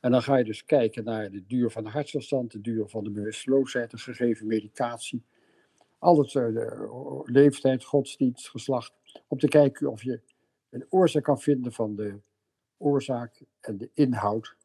En 0.00 0.10
dan 0.10 0.22
ga 0.22 0.36
je 0.36 0.44
dus 0.44 0.64
kijken 0.64 1.04
naar 1.04 1.30
de 1.30 1.46
duur 1.46 1.70
van 1.70 1.84
de 1.84 1.90
hartstilstand, 1.90 2.52
de 2.52 2.60
duur 2.60 2.88
van 2.88 3.04
de 3.04 3.10
bewusteloosheid, 3.10 3.90
de 3.90 3.98
gegeven 3.98 4.46
medicatie, 4.46 5.24
alles, 5.98 6.34
uh, 6.34 6.54
de 6.54 7.22
leeftijd, 7.24 7.84
godsdienst, 7.84 8.48
geslacht, 8.48 8.92
om 9.28 9.38
te 9.38 9.48
kijken 9.48 9.90
of 9.90 10.02
je 10.02 10.20
een 10.70 10.86
oorzaak 10.88 11.22
kan 11.22 11.40
vinden 11.40 11.72
van 11.72 11.96
de 11.96 12.20
oorzaak 12.76 13.42
en 13.60 13.78
de 13.78 13.90
inhoud 13.94 14.56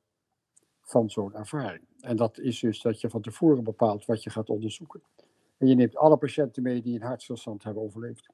van 0.81 1.09
zo'n 1.09 1.35
ervaring. 1.35 1.83
En 1.99 2.15
dat 2.15 2.39
is 2.39 2.59
dus 2.59 2.81
dat 2.81 3.01
je 3.01 3.09
van 3.09 3.21
tevoren 3.21 3.63
bepaalt 3.63 4.05
wat 4.05 4.23
je 4.23 4.29
gaat 4.29 4.49
onderzoeken. 4.49 5.01
En 5.57 5.67
je 5.67 5.75
neemt 5.75 5.95
alle 5.95 6.17
patiënten 6.17 6.63
mee 6.63 6.81
die 6.81 6.95
een 6.95 7.07
hartstilstand 7.07 7.63
hebben 7.63 7.83
overleefd. 7.83 8.29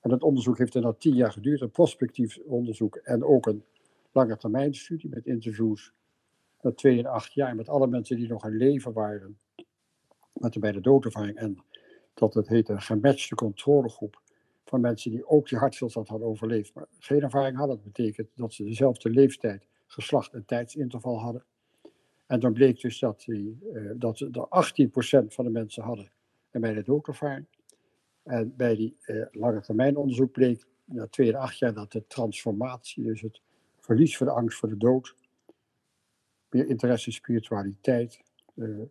En 0.00 0.10
dat 0.10 0.22
onderzoek 0.22 0.58
heeft 0.58 0.72
dan 0.72 0.96
tien 0.98 1.14
jaar 1.14 1.32
geduurd, 1.32 1.60
een 1.60 1.70
prospectief 1.70 2.38
onderzoek 2.38 2.96
en 2.96 3.24
ook 3.24 3.46
een 3.46 3.64
lange 4.12 4.36
termijn 4.36 4.74
studie 4.74 5.10
met 5.10 5.26
interviews. 5.26 5.92
Dat 6.60 6.76
twee 6.76 6.98
en 6.98 7.06
acht 7.06 7.32
jaar 7.32 7.54
met 7.54 7.68
alle 7.68 7.86
mensen 7.86 8.16
die 8.16 8.28
nog 8.28 8.46
in 8.46 8.56
leven 8.56 8.92
waren. 8.92 9.38
Met 10.32 10.52
de 10.52 10.58
beide 10.58 10.80
doodervaring 10.80 11.36
en 11.36 11.64
dat 12.14 12.34
het 12.34 12.48
heet 12.48 12.68
een 12.68 12.80
gematchte 12.80 13.34
controlegroep 13.34 14.22
van 14.64 14.80
mensen 14.80 15.10
die 15.10 15.28
ook 15.28 15.48
die 15.48 15.58
hartstilstand 15.58 16.08
hadden 16.08 16.28
overleefd, 16.28 16.74
maar 16.74 16.86
geen 16.98 17.22
ervaring 17.22 17.56
hadden. 17.56 17.76
Dat 17.76 17.84
betekent 17.84 18.28
dat 18.34 18.52
ze 18.52 18.64
dezelfde 18.64 19.10
leeftijd, 19.10 19.66
geslacht 19.86 20.32
en 20.32 20.44
tijdsinterval 20.44 21.20
hadden. 21.20 21.44
En 22.26 22.40
dan 22.40 22.52
bleek 22.52 22.80
dus 22.80 22.98
dat, 22.98 23.22
die, 23.26 23.58
uh, 23.72 23.90
dat 23.96 24.20
er 24.20 24.46
18% 25.24 25.26
van 25.26 25.44
de 25.44 25.50
mensen 25.50 25.82
hadden 25.82 26.10
en 26.50 26.60
bij 26.60 26.74
de 26.74 26.82
doodervaring. 26.82 27.46
En 28.26 28.56
bij 28.56 28.76
die 28.76 28.96
uh, 29.06 29.26
lange 29.30 29.60
termijn 29.60 29.96
onderzoek 29.96 30.32
bleek 30.32 30.66
na 30.84 31.06
2 31.06 31.28
en 31.32 31.38
8 31.38 31.58
jaar 31.58 31.74
dat 31.74 31.92
de 31.92 32.06
transformatie, 32.06 33.04
dus 33.04 33.20
het 33.20 33.40
verlies 33.80 34.16
van 34.16 34.26
de 34.26 34.32
angst 34.32 34.58
voor 34.58 34.68
de 34.68 34.76
dood, 34.76 35.14
meer 36.50 36.68
interesse 36.68 37.06
in 37.06 37.12
spiritualiteit, 37.12 38.20
uh, 38.54 38.86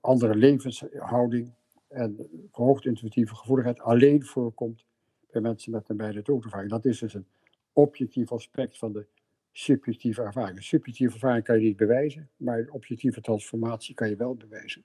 andere 0.00 0.34
levenshouding 0.34 1.52
en 1.88 2.28
verhoogd 2.52 2.84
intuïtieve 2.84 3.34
gevoeligheid 3.34 3.80
alleen 3.80 4.24
voorkomt 4.24 4.84
bij 5.30 5.40
mensen 5.40 5.72
met 5.72 5.88
een 5.88 5.96
beide 5.96 6.22
doodervaring. 6.22 6.70
Dat 6.70 6.84
is 6.84 6.98
dus 6.98 7.14
een 7.14 7.26
objectief 7.72 8.32
aspect 8.32 8.78
van 8.78 8.92
de 8.92 9.06
subjectieve 9.52 10.22
ervaring. 10.22 10.62
Subjectieve 10.62 11.14
ervaring 11.14 11.44
kan 11.44 11.58
je 11.58 11.66
niet 11.66 11.76
bewijzen, 11.76 12.28
maar 12.36 12.66
objectieve 12.70 13.20
transformatie 13.20 13.94
kan 13.94 14.08
je 14.08 14.16
wel 14.16 14.34
bewijzen. 14.34 14.84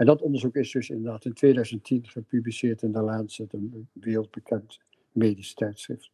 En 0.00 0.06
dat 0.06 0.22
onderzoek 0.22 0.54
is 0.54 0.72
dus 0.72 0.90
inderdaad 0.90 1.24
in 1.24 1.32
2010 1.32 2.06
gepubliceerd 2.06 2.82
in 2.82 2.92
de 2.92 3.00
Lancet, 3.00 3.52
een 3.52 3.88
wereldbekend 3.92 4.80
medisch 5.12 5.54
tijdschrift. 5.54 6.10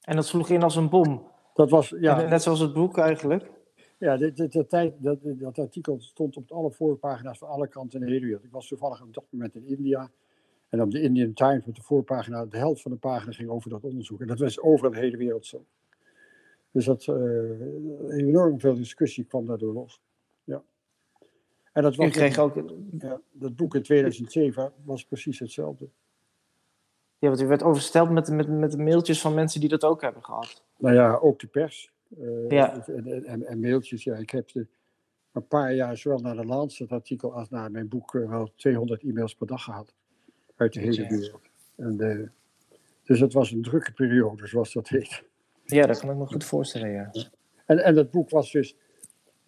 En 0.00 0.16
dat 0.16 0.26
sloeg 0.26 0.48
in 0.48 0.62
als 0.62 0.76
een 0.76 0.88
bom. 0.88 1.22
Dat 1.54 1.70
was, 1.70 1.94
ja. 2.00 2.28
Net 2.28 2.42
zoals 2.42 2.60
het 2.60 2.72
boek 2.72 2.98
eigenlijk. 2.98 3.50
Ja, 3.98 4.16
dit, 4.16 4.64
tijd, 4.68 4.94
dat, 4.98 5.18
dat 5.22 5.58
artikel 5.58 6.00
stond 6.00 6.36
op 6.36 6.50
alle 6.52 6.70
voorpagina's 6.70 7.38
van 7.38 7.48
alle 7.48 7.68
kanten 7.68 8.00
in 8.00 8.06
de 8.06 8.12
hele 8.12 8.24
wereld. 8.24 8.44
Ik 8.44 8.52
was 8.52 8.68
toevallig 8.68 9.02
op 9.02 9.14
dat 9.14 9.24
moment 9.30 9.54
in 9.54 9.66
India. 9.66 10.10
En 10.68 10.82
op 10.82 10.90
de 10.90 11.00
Indian 11.00 11.32
Times 11.32 11.64
met 11.64 11.76
de 11.76 11.82
voorpagina, 11.82 12.46
de 12.46 12.56
helft 12.56 12.82
van 12.82 12.90
de 12.90 12.96
pagina 12.98 13.32
ging 13.32 13.48
over 13.48 13.70
dat 13.70 13.84
onderzoek. 13.84 14.20
En 14.20 14.26
dat 14.26 14.38
was 14.38 14.60
over 14.60 14.92
de 14.92 14.98
hele 14.98 15.16
wereld 15.16 15.46
zo. 15.46 15.64
Dus 16.70 16.84
dat 16.84 17.06
uh, 17.06 17.16
enorm 18.08 18.60
veel 18.60 18.74
discussie 18.74 19.24
kwam 19.24 19.46
daardoor 19.46 19.72
los. 19.72 20.00
Ja. 20.44 20.62
En 21.80 21.86
dat, 21.86 21.96
was 21.96 22.06
U 22.06 22.10
kreeg 22.10 22.38
ook... 22.38 22.54
ja, 22.98 23.20
dat 23.32 23.56
boek 23.56 23.74
in 23.74 23.82
2007 23.82 24.72
was 24.84 25.04
precies 25.04 25.38
hetzelfde. 25.38 25.88
Ja, 27.18 27.28
want 27.28 27.40
u 27.40 27.46
werd 27.46 27.62
oversteld 27.62 28.10
met, 28.10 28.28
met, 28.28 28.48
met 28.48 28.78
mailtjes 28.78 29.20
van 29.20 29.34
mensen 29.34 29.60
die 29.60 29.68
dat 29.68 29.84
ook 29.84 30.02
hebben 30.02 30.24
gehad. 30.24 30.64
Nou 30.78 30.94
ja, 30.94 31.14
ook 31.14 31.40
de 31.40 31.46
pers. 31.46 31.92
Uh, 32.18 32.48
ja. 32.48 32.86
en, 32.86 33.24
en, 33.24 33.46
en, 33.46 33.60
mailtjes. 33.60 34.04
Ja, 34.04 34.16
ik 34.16 34.30
heb 34.30 34.48
de, 34.52 34.66
een 35.32 35.46
paar 35.46 35.74
jaar 35.74 35.96
zowel 35.96 36.18
naar 36.18 36.36
de 36.36 36.44
Lancet 36.44 36.90
artikel 36.90 37.34
als 37.34 37.48
naar 37.48 37.70
mijn 37.70 37.88
boek 37.88 38.14
uh, 38.14 38.28
wel 38.28 38.52
200 38.56 39.02
e-mails 39.02 39.34
per 39.34 39.46
dag 39.46 39.64
gehad. 39.64 39.94
Uit 40.56 40.72
de 40.72 40.80
hele 40.80 41.06
wereld. 41.08 41.50
En 41.76 41.96
de, 41.96 42.30
dus 43.04 43.20
het 43.20 43.32
was 43.32 43.50
een 43.50 43.62
drukke 43.62 43.92
periode, 43.92 44.46
zoals 44.46 44.72
dat 44.72 44.88
heet. 44.88 45.22
Ja, 45.64 45.86
dat 45.86 46.00
kan 46.00 46.10
ik 46.10 46.16
me 46.16 46.26
goed 46.26 46.44
voorstellen, 46.44 46.90
ja. 46.90 47.10
En, 47.66 47.78
en 47.78 47.94
dat 47.94 48.10
boek 48.10 48.30
was 48.30 48.52
dus, 48.52 48.76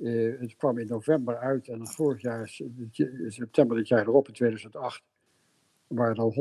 uh, 0.03 0.41
het 0.41 0.57
kwam 0.57 0.79
in 0.79 0.87
november 0.87 1.37
uit 1.37 1.69
en 1.69 1.87
vorig 1.87 2.23
jaar, 2.23 2.61
september 3.29 3.77
dit 3.77 3.89
jaar 3.89 4.07
erop, 4.07 4.29
in 4.29 4.35
2008, 4.35 5.03
waren 5.87 6.15
er 6.15 6.23
al 6.23 6.35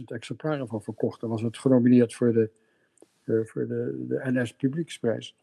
100.000 0.00 0.04
exemplaren 0.06 0.68
van 0.68 0.82
verkocht. 0.82 1.20
Dan 1.20 1.30
was 1.30 1.42
het 1.42 1.58
genomineerd 1.58 2.14
voor 2.14 2.32
de, 2.32 2.50
uh, 3.24 3.44
voor 3.44 3.66
de, 3.66 4.04
de 4.08 4.20
NS 4.24 4.54
Publieksprijs. 4.54 5.34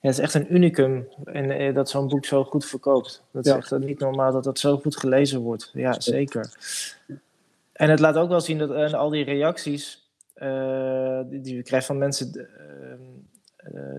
Ja, 0.00 0.08
het 0.08 0.18
is 0.18 0.24
echt 0.24 0.34
een 0.34 0.54
unicum 0.54 1.08
en, 1.24 1.60
uh, 1.60 1.74
dat 1.74 1.90
zo'n 1.90 2.08
boek 2.08 2.24
zo 2.24 2.44
goed 2.44 2.64
verkoopt. 2.64 3.24
Dat 3.30 3.44
is 3.44 3.52
ja. 3.52 3.56
echt 3.56 3.78
niet 3.78 3.98
normaal 3.98 4.32
dat 4.32 4.44
dat 4.44 4.58
zo 4.58 4.76
goed 4.76 4.96
gelezen 4.96 5.40
wordt. 5.40 5.70
Ja, 5.74 6.00
zeker. 6.00 6.54
En 7.72 7.90
het 7.90 8.00
laat 8.00 8.16
ook 8.16 8.28
wel 8.28 8.40
zien 8.40 8.58
dat 8.58 8.92
al 8.92 9.10
die 9.10 9.24
reacties 9.24 10.02
uh, 10.36 11.20
die, 11.26 11.56
we 11.56 11.62
krijgen 11.62 11.86
van 11.86 11.98
mensen 11.98 12.48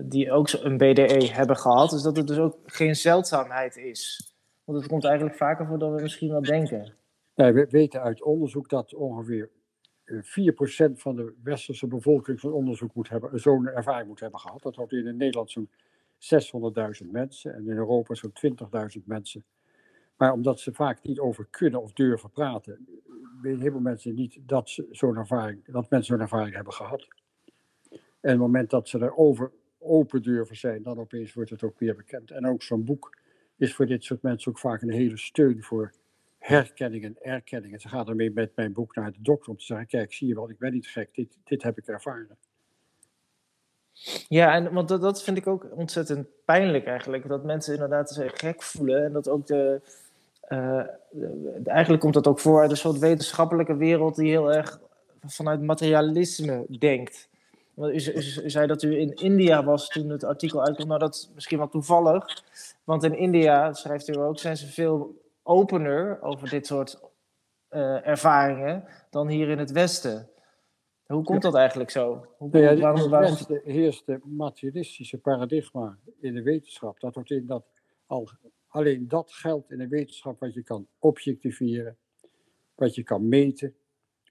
die 0.02 0.32
ook 0.32 0.52
een 0.52 0.76
BDE 0.76 1.28
hebben 1.32 1.56
gehad, 1.56 1.92
is 1.92 2.02
dat 2.02 2.16
het 2.16 2.26
dus 2.26 2.38
ook 2.38 2.58
geen 2.66 2.96
zeldzaamheid 2.96 3.76
is. 3.76 4.32
Want 4.64 4.78
het 4.78 4.88
komt 4.88 5.04
eigenlijk 5.04 5.36
vaker 5.36 5.66
voor 5.66 5.78
dan 5.78 5.94
we 5.94 6.02
misschien 6.02 6.30
wel 6.30 6.42
denken. 6.42 6.94
We 7.34 7.66
weten 7.70 8.02
uit 8.02 8.22
onderzoek 8.22 8.68
dat 8.68 8.94
ongeveer 8.94 9.50
4% 10.04 10.12
van 10.94 11.16
de 11.16 11.34
westerse 11.42 11.86
bevolking 11.86 12.40
zo'n 12.40 12.52
onderzoek 12.52 12.94
moet 12.94 13.08
hebben, 13.08 13.40
zo'n 13.40 13.66
ervaring 13.66 14.08
moet 14.08 14.20
hebben 14.20 14.40
gehad. 14.40 14.62
Dat 14.62 14.76
houdt 14.76 14.92
in 14.92 15.16
Nederland 15.16 15.50
zo'n 15.50 15.68
600.000 17.04 17.10
mensen 17.10 17.54
en 17.54 17.68
in 17.68 17.76
Europa 17.76 18.14
zo'n 18.14 18.32
20.000 18.98 19.04
mensen. 19.04 19.44
Maar 20.16 20.32
omdat 20.32 20.60
ze 20.60 20.72
vaak 20.72 21.02
niet 21.02 21.18
over 21.18 21.46
kunnen 21.50 21.82
of 21.82 21.92
durven 21.92 22.30
praten, 22.30 22.86
weten 23.42 23.60
heel 23.60 23.70
veel 23.70 23.80
mensen 23.80 24.14
niet 24.14 24.38
dat, 24.40 24.78
zo'n 24.90 25.16
ervaring, 25.16 25.64
dat 25.64 25.90
mensen 25.90 26.14
zo'n 26.14 26.22
ervaring 26.22 26.54
hebben 26.54 26.72
gehad. 26.72 27.08
En 27.90 27.98
op 28.00 28.20
het 28.20 28.38
moment 28.38 28.70
dat 28.70 28.88
ze 28.88 29.02
erover 29.02 29.52
open 29.84 30.22
durven 30.22 30.56
zijn, 30.56 30.82
dan 30.82 30.98
opeens 30.98 31.34
wordt 31.34 31.50
het 31.50 31.62
ook 31.62 31.78
weer 31.78 31.96
bekend. 31.96 32.30
En 32.30 32.46
ook 32.46 32.62
zo'n 32.62 32.84
boek 32.84 33.18
is 33.56 33.74
voor 33.74 33.86
dit 33.86 34.04
soort 34.04 34.22
mensen 34.22 34.50
ook 34.50 34.58
vaak 34.58 34.82
een 34.82 34.90
hele 34.90 35.16
steun 35.16 35.62
voor 35.62 35.92
herkenning 36.38 37.04
en 37.04 37.16
erkenning. 37.20 37.72
En 37.72 37.80
ze 37.80 37.88
gaan 37.88 38.08
ermee 38.08 38.30
met 38.30 38.52
mijn 38.54 38.72
boek 38.72 38.94
naar 38.94 39.12
de 39.12 39.22
dokter 39.22 39.50
om 39.50 39.58
te 39.58 39.64
zeggen, 39.64 39.86
kijk, 39.86 40.12
zie 40.12 40.28
je 40.28 40.34
wel, 40.34 40.50
ik 40.50 40.58
ben 40.58 40.72
niet 40.72 40.86
gek, 40.86 41.14
dit, 41.14 41.38
dit 41.44 41.62
heb 41.62 41.78
ik 41.78 41.86
ervaren. 41.86 42.36
Ja, 44.28 44.54
en, 44.54 44.72
want 44.72 44.88
dat, 44.88 45.00
dat 45.00 45.22
vind 45.22 45.36
ik 45.36 45.46
ook 45.46 45.66
ontzettend 45.70 46.26
pijnlijk 46.44 46.86
eigenlijk. 46.86 47.28
Dat 47.28 47.44
mensen 47.44 47.74
inderdaad 47.74 48.10
zich 48.10 48.38
gek 48.38 48.62
voelen 48.62 49.04
en 49.04 49.12
dat 49.12 49.28
ook 49.28 49.46
de, 49.46 49.80
uh, 50.48 50.84
eigenlijk 51.64 52.02
komt 52.02 52.14
dat 52.14 52.26
ook 52.26 52.38
voor 52.38 52.60
uit 52.60 52.70
een 52.70 52.76
soort 52.76 52.98
wetenschappelijke 52.98 53.76
wereld 53.76 54.16
die 54.16 54.28
heel 54.28 54.52
erg 54.52 54.80
vanuit 55.26 55.62
materialisme 55.62 56.66
denkt. 56.78 57.28
U, 57.76 57.92
u, 57.92 58.50
zei 58.50 58.66
dat 58.66 58.82
u 58.82 58.98
in 58.98 59.12
India 59.12 59.64
was 59.64 59.88
toen 59.88 60.08
het 60.08 60.24
artikel 60.24 60.64
uitkwam. 60.64 60.86
Nou, 60.86 61.00
dat 61.00 61.14
is 61.14 61.30
misschien 61.34 61.58
wel 61.58 61.68
toevallig. 61.68 62.42
Want 62.84 63.02
in 63.02 63.16
India, 63.16 63.72
schrijft 63.72 64.08
u 64.08 64.16
ook, 64.16 64.38
zijn 64.38 64.56
ze 64.56 64.66
veel 64.66 65.22
opener 65.42 66.22
over 66.22 66.50
dit 66.50 66.66
soort 66.66 67.00
uh, 67.70 68.06
ervaringen 68.06 68.84
dan 69.10 69.28
hier 69.28 69.48
in 69.48 69.58
het 69.58 69.72
Westen. 69.72 70.28
Hoe 71.06 71.24
komt 71.24 71.42
dat 71.42 71.54
eigenlijk 71.54 71.90
zo? 71.90 72.26
Hoe, 72.36 72.48
nou 72.50 72.64
ja, 72.64 72.76
waarom, 72.76 73.10
waarom... 73.10 73.34
Het 73.34 73.60
heerst 73.64 74.06
de 74.06 74.20
materialistische 74.22 75.18
paradigma 75.18 75.98
in 76.20 76.34
de 76.34 76.42
wetenschap. 76.42 77.00
Dat 77.00 77.14
wordt 77.14 77.30
in 77.30 77.46
dat 77.46 77.64
al 78.06 78.28
Alleen 78.74 79.08
dat 79.08 79.32
geldt 79.32 79.70
in 79.70 79.78
de 79.78 79.88
wetenschap 79.88 80.40
wat 80.40 80.54
je 80.54 80.62
kan 80.62 80.86
objectiveren, 80.98 81.96
wat 82.74 82.94
je 82.94 83.02
kan 83.02 83.28
meten, 83.28 83.74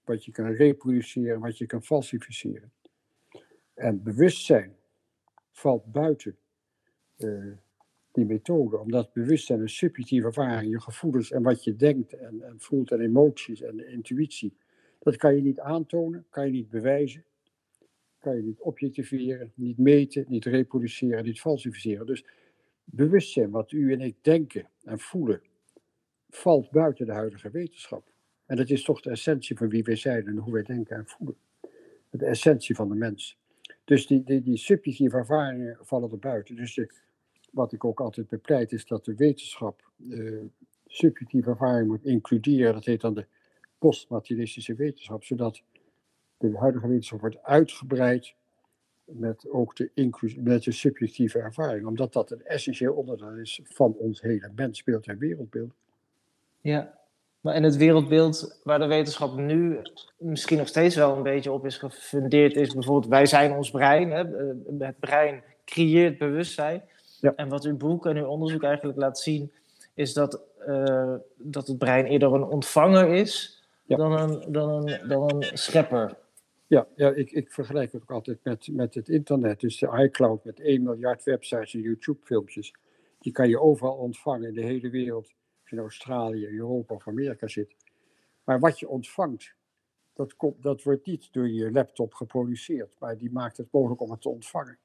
wat 0.03 0.25
je 0.25 0.31
kan 0.31 0.45
reproduceren, 0.45 1.39
wat 1.39 1.57
je 1.57 1.65
kan 1.65 1.83
falsificeren. 1.83 2.71
En 3.73 4.03
bewustzijn 4.03 4.75
valt 5.51 5.91
buiten 5.91 6.37
uh, 7.17 7.53
die 8.11 8.25
methode, 8.25 8.77
omdat 8.77 9.13
bewustzijn 9.13 9.59
een 9.59 9.69
subjectieve 9.69 10.27
ervaring, 10.27 10.71
je 10.71 10.81
gevoelens 10.81 11.31
en 11.31 11.43
wat 11.43 11.63
je 11.63 11.75
denkt 11.75 12.13
en, 12.13 12.41
en 12.41 12.59
voelt 12.59 12.91
en 12.91 12.99
emoties 12.99 13.61
en 13.61 13.89
intuïtie, 13.89 14.57
dat 14.99 15.15
kan 15.15 15.35
je 15.35 15.41
niet 15.41 15.59
aantonen, 15.59 16.25
kan 16.29 16.45
je 16.45 16.51
niet 16.51 16.69
bewijzen, 16.69 17.23
kan 18.19 18.35
je 18.35 18.41
niet 18.41 18.59
objectiveren, 18.59 19.51
niet 19.55 19.77
meten, 19.77 20.25
niet 20.27 20.45
reproduceren, 20.45 21.23
niet 21.23 21.39
falsificeren. 21.39 22.05
Dus 22.05 22.25
bewustzijn, 22.83 23.49
wat 23.49 23.71
u 23.71 23.93
en 23.93 24.01
ik 24.01 24.15
denken 24.21 24.69
en 24.83 24.99
voelen, 24.99 25.41
valt 26.29 26.71
buiten 26.71 27.05
de 27.05 27.11
huidige 27.11 27.49
wetenschap. 27.49 28.11
En 28.45 28.55
dat 28.55 28.69
is 28.69 28.83
toch 28.83 29.01
de 29.01 29.09
essentie 29.09 29.57
van 29.57 29.69
wie 29.69 29.83
wij 29.83 29.95
zijn 29.95 30.27
en 30.27 30.37
hoe 30.37 30.53
wij 30.53 30.63
denken 30.63 30.95
en 30.97 31.07
voelen. 31.07 31.35
De 32.09 32.25
essentie 32.25 32.75
van 32.75 32.89
de 32.89 32.95
mens. 32.95 33.37
Dus 33.83 34.07
die, 34.07 34.23
die, 34.23 34.41
die 34.41 34.57
subjectieve 34.57 35.17
ervaringen 35.17 35.77
vallen 35.81 36.11
er 36.11 36.19
buiten. 36.19 36.55
Dus 36.55 36.79
wat 37.51 37.73
ik 37.73 37.83
ook 37.83 37.99
altijd 37.99 38.27
bepleit 38.27 38.71
is 38.71 38.85
dat 38.85 39.05
de 39.05 39.15
wetenschap 39.15 39.91
uh, 39.97 40.41
subjectieve 40.87 41.49
ervaring 41.49 41.87
moet 41.87 42.05
includeren. 42.05 42.73
Dat 42.73 42.85
heet 42.85 43.01
dan 43.01 43.13
de 43.13 43.25
postmaterialistische 43.77 44.75
wetenschap, 44.75 45.23
zodat 45.23 45.61
de 46.37 46.57
huidige 46.57 46.87
wetenschap 46.87 47.19
wordt 47.19 47.43
uitgebreid 47.43 48.35
met 49.05 49.49
ook 49.49 49.75
de, 49.75 49.89
met 50.41 50.63
de 50.63 50.71
subjectieve 50.71 51.39
ervaring, 51.39 51.85
omdat 51.85 52.13
dat 52.13 52.31
een 52.31 52.45
essentieel 52.45 52.93
onderdeel 52.93 53.37
is 53.37 53.59
van 53.63 53.93
ons 53.93 54.21
hele 54.21 54.51
mensbeeld 54.55 55.07
en 55.07 55.17
wereldbeeld. 55.17 55.73
Ja, 56.61 57.02
maar 57.43 57.55
in 57.55 57.63
het 57.63 57.77
wereldbeeld 57.77 58.59
waar 58.63 58.79
de 58.79 58.85
wetenschap 58.85 59.35
nu 59.35 59.81
misschien 60.17 60.57
nog 60.57 60.67
steeds 60.67 60.95
wel 60.95 61.15
een 61.15 61.23
beetje 61.23 61.51
op 61.51 61.65
is 61.65 61.77
gefundeerd, 61.77 62.55
is 62.55 62.73
bijvoorbeeld 62.73 63.11
wij 63.11 63.25
zijn 63.25 63.53
ons 63.53 63.71
brein. 63.71 64.11
Hè? 64.11 64.23
Het 64.85 64.99
brein 64.99 65.43
creëert 65.65 66.17
bewustzijn. 66.17 66.83
Ja. 67.19 67.33
En 67.35 67.49
wat 67.49 67.65
uw 67.65 67.77
boek 67.77 68.05
en 68.05 68.17
uw 68.17 68.25
onderzoek 68.25 68.63
eigenlijk 68.63 68.97
laat 68.97 69.19
zien, 69.19 69.51
is 69.93 70.13
dat, 70.13 70.41
uh, 70.67 71.13
dat 71.37 71.67
het 71.67 71.77
brein 71.77 72.05
eerder 72.05 72.33
een 72.33 72.43
ontvanger 72.43 73.07
is 73.07 73.63
dan, 73.87 74.11
een, 74.11 74.51
dan, 74.51 74.69
een, 74.69 75.07
dan 75.07 75.33
een 75.33 75.57
schepper. 75.57 76.17
Ja, 76.67 76.87
ja 76.95 77.09
ik, 77.09 77.31
ik 77.31 77.51
vergelijk 77.51 77.91
het 77.91 78.01
ook 78.01 78.11
altijd 78.11 78.37
met, 78.43 78.67
met 78.71 78.93
het 78.93 79.09
internet. 79.09 79.59
Dus 79.59 79.79
de 79.79 80.03
iCloud 80.03 80.43
met 80.43 80.59
1 80.59 80.83
miljard 80.83 81.23
websites 81.23 81.73
en 81.73 81.81
YouTube-filmpjes. 81.81 82.73
Die 83.19 83.31
kan 83.31 83.49
je 83.49 83.59
overal 83.59 83.95
ontvangen 83.95 84.47
in 84.47 84.53
de 84.53 84.65
hele 84.65 84.89
wereld. 84.89 85.33
Je 85.73 85.79
in 85.79 85.85
Australië, 85.85 86.47
Europa 86.47 86.95
of 86.95 87.07
Amerika 87.07 87.47
zit. 87.47 87.75
Maar 88.43 88.59
wat 88.59 88.79
je 88.79 88.87
ontvangt, 88.87 89.55
dat, 90.13 90.35
komt, 90.35 90.63
dat 90.63 90.83
wordt 90.83 91.05
niet 91.05 91.33
door 91.33 91.49
je 91.49 91.71
laptop 91.71 92.13
geproduceerd. 92.13 92.95
Maar 92.99 93.17
die 93.17 93.31
maakt 93.31 93.57
het 93.57 93.71
mogelijk 93.71 94.01
om 94.01 94.11
het 94.11 94.21
te 94.21 94.29
ontvangen. 94.29 94.77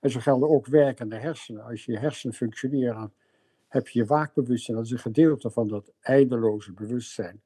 En 0.00 0.10
zo 0.10 0.20
gelden 0.20 0.48
ook 0.48 0.66
werkende 0.66 1.16
hersenen. 1.16 1.64
Als 1.64 1.84
je 1.84 1.98
hersenen 1.98 2.34
functioneren, 2.34 3.12
heb 3.68 3.88
je 3.88 4.04
waakbewustzijn. 4.04 4.76
Dat 4.76 4.86
is 4.86 4.92
een 4.92 4.98
gedeelte 4.98 5.50
van 5.50 5.68
dat 5.68 5.92
eindeloze 6.00 6.72
bewustzijn. 6.72 7.42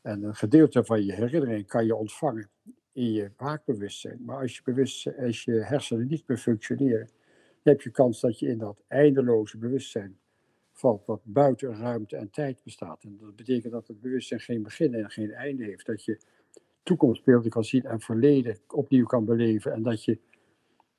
En 0.00 0.22
een 0.22 0.34
gedeelte 0.34 0.84
van 0.84 1.04
je 1.04 1.12
herinnering 1.12 1.66
kan 1.66 1.86
je 1.86 1.94
ontvangen 1.94 2.50
in 2.92 3.12
je 3.12 3.30
waakbewustzijn. 3.36 4.24
Maar 4.24 4.40
als 4.40 4.56
je, 4.56 4.62
bewustzijn, 4.64 5.16
als 5.18 5.44
je 5.44 5.52
hersenen 5.52 6.06
niet 6.06 6.28
meer 6.28 6.38
functioneren, 6.38 7.06
dan 7.06 7.72
heb 7.72 7.80
je 7.80 7.90
kans 7.90 8.20
dat 8.20 8.38
je 8.38 8.46
in 8.46 8.58
dat 8.58 8.82
eindeloze 8.88 9.58
bewustzijn 9.58 10.20
valt, 10.72 11.06
wat 11.06 11.20
buiten 11.24 11.76
ruimte 11.76 12.16
en 12.16 12.30
tijd 12.30 12.62
bestaat. 12.64 13.02
En 13.04 13.18
dat 13.20 13.36
betekent 13.36 13.72
dat 13.72 13.88
het 13.88 14.00
bewustzijn 14.00 14.40
geen 14.40 14.62
begin 14.62 14.94
en 14.94 15.10
geen 15.10 15.32
einde 15.32 15.64
heeft. 15.64 15.86
Dat 15.86 16.04
je 16.04 16.18
toekomstbeelden 16.82 17.50
kan 17.50 17.64
zien 17.64 17.84
en 17.84 18.00
verleden 18.00 18.58
opnieuw 18.68 19.06
kan 19.06 19.24
beleven. 19.24 19.72
En 19.72 19.82
dat 19.82 20.04
je 20.04 20.18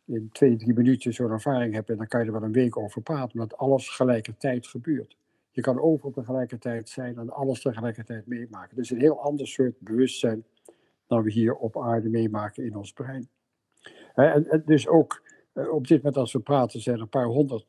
in 0.06 0.30
twee, 0.32 0.56
drie 0.56 0.74
minuten 0.74 1.14
zo'n 1.14 1.32
ervaring 1.32 1.74
hebt 1.74 1.90
en 1.90 1.98
dan 1.98 2.08
kan 2.08 2.20
je 2.20 2.26
er 2.26 2.32
wel 2.32 2.44
een 2.44 2.52
week 2.52 2.78
over 2.78 3.02
praten, 3.02 3.34
omdat 3.34 3.58
alles 3.58 3.90
gelijkertijd 3.90 4.68
gebeurt. 4.68 5.18
Je 5.52 5.62
kan 5.62 5.82
overal 5.82 6.12
tegelijkertijd 6.12 6.90
zijn 6.90 7.18
en 7.18 7.30
alles 7.30 7.62
tegelijkertijd 7.62 8.28
meemaken. 8.28 8.76
Dus 8.76 8.90
een 8.90 9.00
heel 9.00 9.22
ander 9.22 9.48
soort 9.48 9.80
bewustzijn 9.80 10.46
dan 11.08 11.24
we 11.24 11.32
hier 11.32 11.56
op 11.56 11.78
aarde 11.78 12.10
meemaken 12.10 12.66
in 12.66 12.76
ons 12.76 12.94
brein. 12.94 13.28
En, 14.16 14.48
en 14.50 14.64
dus 14.66 14.88
ook 14.88 15.23
op 15.54 15.88
dit 15.88 15.98
moment 15.98 16.18
als 16.18 16.34
we 16.34 16.40
praten 16.40 16.82
zijn 16.82 16.96
er 16.96 17.02
een 17.02 17.10
paar 17.10 17.26
honderd 17.26 17.66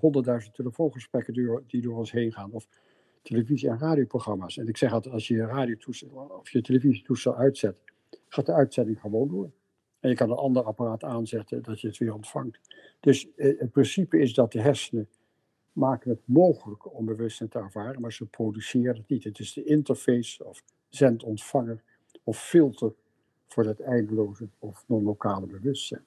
honderdduizend 0.00 0.54
telefoongesprekken 0.54 1.32
die, 1.32 1.48
die 1.66 1.82
door 1.82 1.96
ons 1.96 2.12
heen 2.12 2.32
gaan. 2.32 2.52
Of 2.52 2.68
televisie- 3.26 3.68
en 3.68 3.78
radioprogramma's. 3.78 4.56
En 4.56 4.68
ik 4.68 4.76
zeg 4.76 4.92
altijd, 4.92 5.14
als 5.14 5.28
je 5.28 5.34
je 5.34 5.46
radiotoestel 5.46 6.38
of 6.40 6.50
je 6.50 6.60
televisietoestel 6.60 7.36
uitzet, 7.36 7.78
gaat 8.28 8.46
de 8.46 8.52
uitzending 8.52 9.00
gewoon 9.00 9.28
door. 9.28 9.50
En 10.00 10.10
je 10.10 10.16
kan 10.16 10.30
een 10.30 10.36
ander 10.36 10.62
apparaat 10.62 11.04
aanzetten 11.04 11.62
dat 11.62 11.80
je 11.80 11.86
het 11.86 11.98
weer 11.98 12.14
ontvangt. 12.14 12.60
Dus 13.00 13.34
eh, 13.34 13.58
het 13.58 13.70
principe 13.70 14.18
is 14.18 14.34
dat 14.34 14.52
de 14.52 14.60
hersenen 14.60 15.08
maken 15.72 16.10
het 16.10 16.20
mogelijk 16.24 16.94
om 16.94 17.04
bewustzijn 17.04 17.48
te 17.48 17.58
ervaren, 17.58 18.00
maar 18.00 18.12
ze 18.12 18.26
produceren 18.26 18.96
het 18.96 19.08
niet. 19.08 19.24
Het 19.24 19.38
is 19.38 19.52
de 19.52 19.64
interface 19.64 20.44
of 20.44 20.62
zendontvanger 20.88 21.82
of 22.22 22.38
filter 22.38 22.94
voor 23.46 23.64
dat 23.64 23.80
eindeloze 23.80 24.48
of 24.58 24.84
non-lokale 24.86 25.46
bewustzijn. 25.46 26.04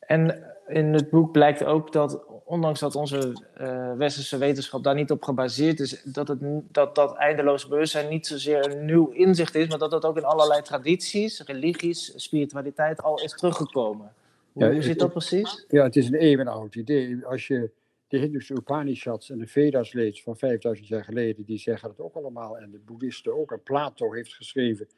En 0.00 0.44
in 0.66 0.92
het 0.92 1.10
boek 1.10 1.32
blijkt 1.32 1.64
ook 1.64 1.92
dat, 1.92 2.24
ondanks 2.44 2.80
dat 2.80 2.96
onze 2.96 3.32
uh, 3.60 3.92
westerse 3.96 4.38
wetenschap 4.38 4.82
daar 4.84 4.94
niet 4.94 5.10
op 5.10 5.22
gebaseerd 5.22 5.80
is, 5.80 6.02
dat, 6.04 6.28
het, 6.28 6.38
dat 6.72 6.94
dat 6.94 7.16
eindeloze 7.16 7.68
bewustzijn 7.68 8.08
niet 8.08 8.26
zozeer 8.26 8.70
een 8.70 8.84
nieuw 8.84 9.08
inzicht 9.08 9.54
is, 9.54 9.68
maar 9.68 9.78
dat 9.78 9.90
dat 9.90 10.04
ook 10.04 10.16
in 10.16 10.24
allerlei 10.24 10.62
tradities, 10.62 11.40
religies, 11.40 12.12
spiritualiteit 12.16 13.02
al 13.02 13.22
is 13.22 13.32
teruggekomen. 13.32 14.12
Hoe, 14.52 14.74
ja, 14.74 14.80
zit 14.80 14.98
dat 14.98 15.12
precies? 15.12 15.64
Ja, 15.68 15.82
het 15.82 15.96
is 15.96 16.06
een 16.06 16.14
eeuwenoud 16.14 16.74
idee. 16.74 17.26
Als 17.26 17.46
je 17.46 17.70
de 18.08 18.18
Hindusche 18.18 18.54
Upanishads 18.54 19.30
en 19.30 19.38
de 19.38 19.46
Vedas 19.46 19.92
leest 19.92 20.22
van 20.22 20.36
5000 20.36 20.88
jaar 20.88 21.04
geleden, 21.04 21.44
die 21.44 21.58
zeggen 21.58 21.88
het 21.88 22.00
ook 22.00 22.14
allemaal. 22.14 22.58
En 22.58 22.70
de 22.70 22.78
boeddhisten 22.78 23.38
ook. 23.38 23.52
En 23.52 23.62
Plato 23.62 24.12
heeft 24.12 24.34
geschreven, 24.34 24.88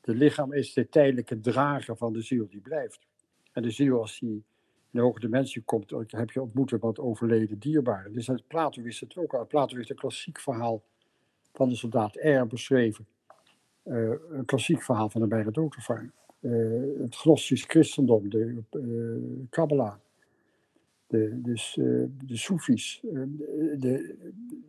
de 0.00 0.14
lichaam 0.14 0.52
is 0.52 0.72
de 0.72 0.88
tijdelijke 0.88 1.40
drager 1.40 1.96
van 1.96 2.12
de 2.12 2.22
ziel, 2.22 2.46
die 2.50 2.60
blijft. 2.60 2.98
En 3.56 3.62
de 3.62 3.70
ziel, 3.70 4.00
als 4.00 4.18
die 4.18 4.30
in 4.30 4.44
de 4.90 5.00
hoge 5.00 5.20
dimensie 5.20 5.62
komt, 5.62 5.90
heb 6.06 6.30
je 6.30 6.42
ontmoeten 6.42 6.78
wat 6.78 6.98
overleden 6.98 7.58
dierbaren. 7.58 8.12
Dus 8.12 8.30
Plato 8.46 8.82
wist 8.82 9.00
het 9.00 9.16
ook 9.16 9.34
al. 9.34 9.46
Plato 9.46 9.76
heeft 9.76 9.90
een 9.90 9.96
klassiek 9.96 10.40
verhaal 10.40 10.82
van 11.52 11.68
de 11.68 11.74
soldaat 11.74 12.14
R 12.14 12.46
beschreven. 12.46 13.06
Uh, 13.84 14.12
een 14.30 14.44
klassiek 14.44 14.82
verhaal 14.82 15.08
van 15.08 15.20
de 15.20 15.26
bijna 15.26 15.50
doodervaring. 15.50 16.10
Uh, 16.40 17.02
het 17.02 17.16
gnostisch 17.16 17.64
christendom, 17.64 18.30
de 18.30 18.62
uh, 18.70 19.46
Kabbalah 19.50 19.94
de, 21.06 21.40
dus, 21.42 21.72
de 22.26 22.36
Soefies, 22.36 23.00
de, 23.76 24.16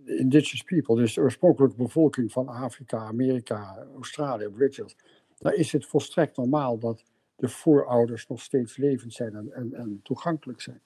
indigenous 0.05 0.63
people, 0.63 0.95
dus 0.95 1.13
de 1.13 1.21
oorspronkelijke 1.21 1.75
bevolking 1.75 2.31
van 2.31 2.47
Afrika, 2.47 2.97
Amerika, 2.97 3.87
Australië, 3.95 4.45
Aboriginals, 4.45 4.95
daar 5.37 5.53
is 5.53 5.71
het 5.71 5.85
volstrekt 5.85 6.37
normaal 6.37 6.77
dat 6.77 7.03
de 7.37 7.47
voorouders 7.47 8.27
nog 8.27 8.41
steeds 8.41 8.77
levend 8.77 9.13
zijn 9.13 9.35
en, 9.35 9.51
en, 9.53 9.73
en, 9.73 9.99
toegankelijk 10.03 10.61
zijn. 10.61 10.81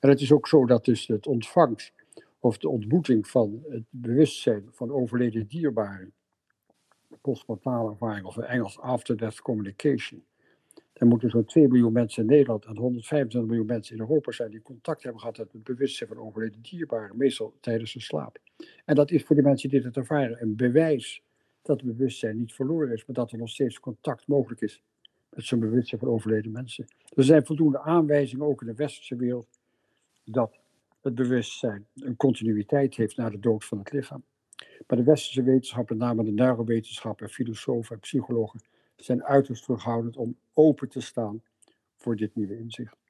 En 0.00 0.08
het 0.08 0.20
is 0.20 0.32
ook 0.32 0.48
zo 0.48 0.66
dat 0.66 0.84
dus 0.84 1.06
het 1.06 1.26
ontvangst 1.26 1.92
of 2.38 2.58
de 2.58 2.68
ontmoeting 2.68 3.28
van 3.28 3.64
het 3.68 3.84
bewustzijn 3.90 4.68
van 4.70 4.90
overleden 4.90 5.46
dierbaren, 5.46 6.12
postmortale 7.20 7.90
ervaring 7.90 8.26
of 8.26 8.36
in 8.36 8.42
Engels 8.42 8.78
after-death 8.78 9.40
communication, 9.40 10.24
er 10.92 11.06
moeten 11.06 11.30
zo'n 11.30 11.44
2 11.44 11.68
miljoen 11.68 11.92
mensen 11.92 12.22
in 12.22 12.28
Nederland 12.28 12.64
en 12.64 12.76
125 12.76 13.50
miljoen 13.50 13.66
mensen 13.66 13.94
in 13.94 14.00
Europa 14.00 14.32
zijn 14.32 14.50
die 14.50 14.62
contact 14.62 15.02
hebben 15.02 15.20
gehad 15.20 15.38
met 15.38 15.52
het 15.52 15.64
bewustzijn 15.64 16.08
van 16.08 16.18
overleden 16.18 16.62
dierbaren, 16.62 17.16
meestal 17.16 17.54
tijdens 17.60 17.92
hun 17.92 18.02
slaap. 18.02 18.38
En 18.84 18.94
dat 18.94 19.10
is 19.10 19.24
voor 19.24 19.36
die 19.36 19.44
mensen 19.44 19.68
die 19.68 19.80
dit 19.80 19.96
ervaren 19.96 20.42
een 20.42 20.56
bewijs 20.56 21.22
dat 21.62 21.80
het 21.80 21.90
bewustzijn 21.96 22.38
niet 22.38 22.52
verloren 22.52 22.92
is, 22.92 23.06
maar 23.06 23.16
dat 23.16 23.32
er 23.32 23.38
nog 23.38 23.48
steeds 23.48 23.80
contact 23.80 24.26
mogelijk 24.26 24.60
is 24.60 24.82
met 25.34 25.44
zo'n 25.44 25.60
bewustzijn 25.60 26.00
van 26.00 26.08
overleden 26.08 26.52
mensen. 26.52 26.84
Er 27.14 27.24
zijn 27.24 27.46
voldoende 27.46 27.80
aanwijzingen, 27.80 28.46
ook 28.46 28.60
in 28.60 28.66
de 28.66 28.74
westerse 28.74 29.16
wereld, 29.16 29.48
dat 30.24 30.58
het 31.00 31.14
bewustzijn 31.14 31.86
een 31.94 32.16
continuïteit 32.16 32.94
heeft 32.94 33.16
na 33.16 33.30
de 33.30 33.38
dood 33.38 33.64
van 33.64 33.78
het 33.78 33.92
lichaam. 33.92 34.24
Maar 34.86 34.98
de 34.98 35.04
westerse 35.04 35.42
wetenschappen, 35.42 35.96
met 35.96 36.06
name 36.06 36.24
de 36.24 36.30
neurowetenschappen, 36.30 37.28
filosofen 37.28 37.94
en 37.94 38.00
psychologen, 38.00 38.60
zijn 38.96 39.24
uiterst 39.24 39.62
terughoudend 39.62 40.16
om 40.16 40.36
open 40.52 40.88
te 40.88 41.00
staan 41.00 41.42
voor 41.96 42.16
dit 42.16 42.34
nieuwe 42.34 42.58
inzicht. 42.58 43.03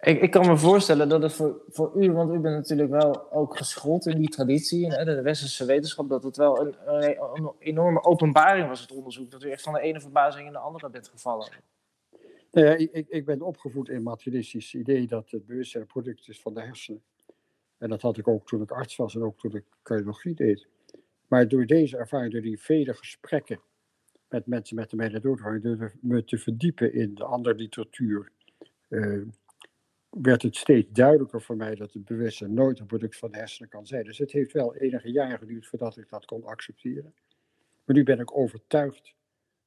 Ik, 0.00 0.20
ik 0.20 0.30
kan 0.30 0.46
me 0.46 0.56
voorstellen 0.56 1.08
dat 1.08 1.22
het 1.22 1.32
voor, 1.32 1.62
voor 1.68 1.92
u, 2.02 2.12
want 2.12 2.34
u 2.34 2.38
bent 2.38 2.54
natuurlijk 2.54 2.90
wel 2.90 3.32
ook 3.32 3.56
geschoold 3.56 4.06
in 4.06 4.18
die 4.18 4.28
traditie, 4.28 4.98
in 4.98 5.04
de 5.04 5.22
westerse 5.22 5.64
wetenschap, 5.64 6.08
dat 6.08 6.22
het 6.22 6.36
wel 6.36 6.60
een, 6.60 6.74
een, 6.86 7.52
enorme 7.58 8.04
openbaring 8.04 8.68
was, 8.68 8.80
het 8.80 8.92
onderzoek. 8.92 9.30
Dat 9.30 9.42
u 9.42 9.50
echt 9.50 9.62
van 9.62 9.72
de 9.72 9.80
ene 9.80 10.00
verbazing 10.00 10.46
in 10.46 10.52
de 10.52 10.58
andere 10.58 10.90
bent 10.90 11.08
gevallen. 11.08 11.48
Nou 12.50 12.76
ik, 12.76 13.08
ik 13.08 13.24
ben 13.24 13.42
opgevoed 13.42 13.88
in 13.88 13.94
het 13.94 14.04
materialistisch 14.04 14.74
idee 14.74 15.06
dat 15.06 15.30
het 15.30 15.46
bewustzijn 15.46 15.82
een 15.82 15.88
product 15.88 16.28
is 16.28 16.40
van 16.40 16.54
de 16.54 16.60
hersenen. 16.60 17.02
En 17.78 17.88
dat 17.88 18.02
had 18.02 18.18
ik 18.18 18.28
ook 18.28 18.46
toen 18.46 18.62
ik 18.62 18.70
arts 18.70 18.96
was 18.96 19.14
en 19.14 19.22
ook 19.22 19.38
toen 19.38 19.54
ik 19.54 19.64
cardiologie 19.82 20.34
deed. 20.34 20.66
Maar 21.28 21.48
door 21.48 21.66
deze 21.66 21.96
ervaring, 21.96 22.32
door 22.32 22.42
die 22.42 22.60
vele 22.60 22.94
gesprekken 22.94 23.60
met 24.28 24.46
mensen 24.46 24.76
met 24.76 24.90
de 24.90 24.96
mededoodervaring, 24.96 25.62
door 25.62 25.92
me 26.00 26.24
te 26.24 26.38
verdiepen 26.38 26.92
in 26.92 27.14
de 27.14 27.24
andere 27.24 27.54
literatuur, 27.54 28.32
uh, 28.88 29.26
werd 30.10 30.42
het 30.42 30.56
steeds 30.56 30.88
duidelijker 30.92 31.42
voor 31.42 31.56
mij 31.56 31.74
dat 31.74 31.92
het 31.92 32.04
bewustzijn 32.04 32.54
nooit 32.54 32.78
een 32.78 32.86
product 32.86 33.16
van 33.16 33.30
de 33.30 33.38
hersenen 33.38 33.68
kan 33.68 33.86
zijn. 33.86 34.04
Dus 34.04 34.18
het 34.18 34.32
heeft 34.32 34.52
wel 34.52 34.74
enige 34.74 35.10
jaren 35.10 35.38
geduurd 35.38 35.66
voordat 35.66 35.96
ik 35.96 36.08
dat 36.08 36.24
kon 36.24 36.44
accepteren. 36.44 37.14
Maar 37.84 37.96
nu 37.96 38.02
ben 38.02 38.20
ik 38.20 38.36
overtuigd 38.36 39.14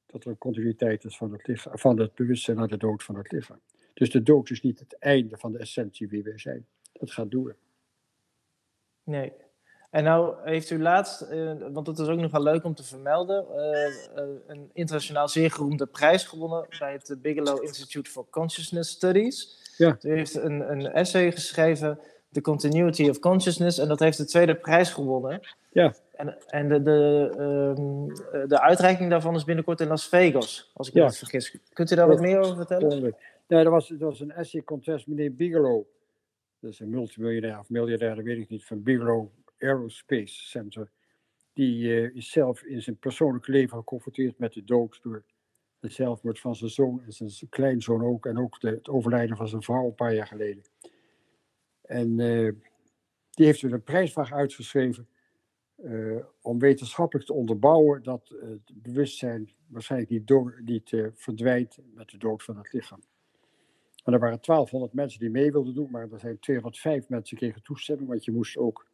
dat 0.06 0.24
er 0.24 0.30
een 0.30 0.38
continuïteit 0.38 1.04
is 1.04 1.16
van 1.16 1.32
het, 1.32 1.62
van 1.72 1.98
het 1.98 2.14
bewustzijn 2.14 2.56
naar 2.56 2.68
de 2.68 2.76
dood 2.76 3.02
van 3.02 3.16
het 3.16 3.32
lichaam. 3.32 3.60
Dus 3.94 4.10
de 4.10 4.22
dood 4.22 4.50
is 4.50 4.60
niet 4.60 4.78
het 4.78 4.98
einde 4.98 5.38
van 5.38 5.52
de 5.52 5.58
essentie 5.58 6.08
wie 6.08 6.22
wij 6.22 6.38
zijn. 6.38 6.66
Dat 6.92 7.10
gaat 7.10 7.30
door. 7.30 7.56
Nee, 9.04 9.32
en 9.90 10.04
nou 10.04 10.34
heeft 10.44 10.70
u 10.70 10.78
laatst, 10.78 11.22
uh, 11.22 11.52
want 11.72 11.86
dat 11.86 11.98
is 11.98 12.08
ook 12.08 12.18
nog 12.18 12.30
wel 12.30 12.42
leuk 12.42 12.64
om 12.64 12.74
te 12.74 12.84
vermelden, 12.84 13.46
uh, 13.50 14.24
uh, 14.24 14.38
een 14.46 14.70
internationaal 14.72 15.28
zeer 15.28 15.50
geroemde 15.50 15.86
prijs 15.86 16.24
gewonnen 16.24 16.66
bij 16.78 16.92
het 16.92 17.22
Bigelow 17.22 17.62
Institute 17.62 18.10
for 18.10 18.26
Consciousness 18.30 18.90
Studies. 18.90 19.61
Ja. 19.82 19.96
Heeft 20.00 20.34
een, 20.34 20.70
een 20.70 20.92
essay 20.92 21.32
geschreven 21.32 21.98
The 22.32 22.40
Continuity 22.40 23.08
of 23.08 23.18
Consciousness. 23.18 23.78
En 23.78 23.88
dat 23.88 23.98
heeft 23.98 24.18
de 24.18 24.24
tweede 24.24 24.54
prijs 24.54 24.90
gewonnen. 24.90 25.40
Ja. 25.72 25.94
En, 26.12 26.36
en 26.46 26.68
de, 26.68 26.82
de, 26.82 27.28
ehm, 27.36 28.48
de 28.48 28.60
uitreiking 28.60 29.10
daarvan 29.10 29.34
is 29.34 29.44
binnenkort 29.44 29.80
in 29.80 29.88
Las 29.88 30.08
Vegas, 30.08 30.70
als 30.74 30.88
ik 30.88 30.94
me 30.94 31.00
Ja. 31.00 31.06
niet 31.06 31.16
vergis. 31.18 31.58
Kunt 31.72 31.90
u 31.90 31.94
daar 31.94 32.08
wat 32.08 32.20
meer 32.20 32.38
over 32.38 32.56
vertellen? 32.56 33.16
Nee, 33.48 33.64
dat 33.64 33.72
was, 33.72 33.88
dat 33.88 33.98
was 33.98 34.20
een 34.20 34.32
essay 34.32 34.62
contest. 34.62 35.06
Meneer 35.06 35.34
Bigelow, 35.34 35.84
dat 36.60 36.70
is 36.70 36.80
een 36.80 36.90
multimiljonair 36.90 37.58
of 37.58 37.68
miljardair, 37.70 38.14
dat 38.14 38.24
weet 38.24 38.38
ik 38.38 38.48
niet, 38.48 38.64
van 38.64 38.82
Bigelow 38.82 39.26
Aerospace 39.58 40.48
Center. 40.48 40.90
Die 41.52 41.94
eh, 41.94 42.16
is 42.16 42.30
zelf 42.30 42.62
in 42.62 42.82
zijn 42.82 42.96
persoonlijk 42.96 43.46
leven 43.46 43.76
geconfronteerd 43.78 44.38
met 44.38 44.52
de 44.52 44.64
dood 44.64 44.98
door 45.02 45.22
het 45.82 45.92
zelfmoord 45.92 46.40
van 46.40 46.56
zijn 46.56 46.70
zoon 46.70 47.02
en 47.04 47.12
zijn 47.12 47.50
kleinzoon 47.50 48.02
ook. 48.02 48.26
En 48.26 48.38
ook 48.38 48.60
de, 48.60 48.68
het 48.68 48.88
overlijden 48.88 49.36
van 49.36 49.48
zijn 49.48 49.62
vrouw 49.62 49.86
een 49.86 49.94
paar 49.94 50.14
jaar 50.14 50.26
geleden. 50.26 50.62
En 51.82 52.20
eh, 52.20 52.52
die 53.30 53.46
heeft 53.46 53.62
er 53.62 53.72
een 53.72 53.82
prijsvraag 53.82 54.32
uitgeschreven 54.32 55.08
eh, 55.76 56.24
om 56.42 56.58
wetenschappelijk 56.58 57.26
te 57.26 57.32
onderbouwen 57.32 58.02
dat 58.02 58.30
eh, 58.30 58.48
het 58.48 58.82
bewustzijn 58.82 59.52
waarschijnlijk 59.66 60.10
niet, 60.10 60.26
door, 60.26 60.60
niet 60.64 60.96
verdwijnt 61.14 61.78
met 61.94 62.08
de 62.08 62.18
dood 62.18 62.42
van 62.42 62.56
het 62.56 62.72
lichaam. 62.72 63.00
En 64.04 64.12
er 64.12 64.18
waren 64.18 64.38
1200 64.40 64.92
mensen 64.92 65.20
die 65.20 65.30
mee 65.30 65.52
wilden 65.52 65.74
doen, 65.74 65.90
maar 65.90 66.12
er 66.12 66.20
zijn 66.20 66.38
205 66.38 67.08
mensen 67.08 67.36
kregen 67.36 67.62
toestemming, 67.62 68.08
want 68.08 68.24
je 68.24 68.32
moest 68.32 68.56
ook 68.56 68.86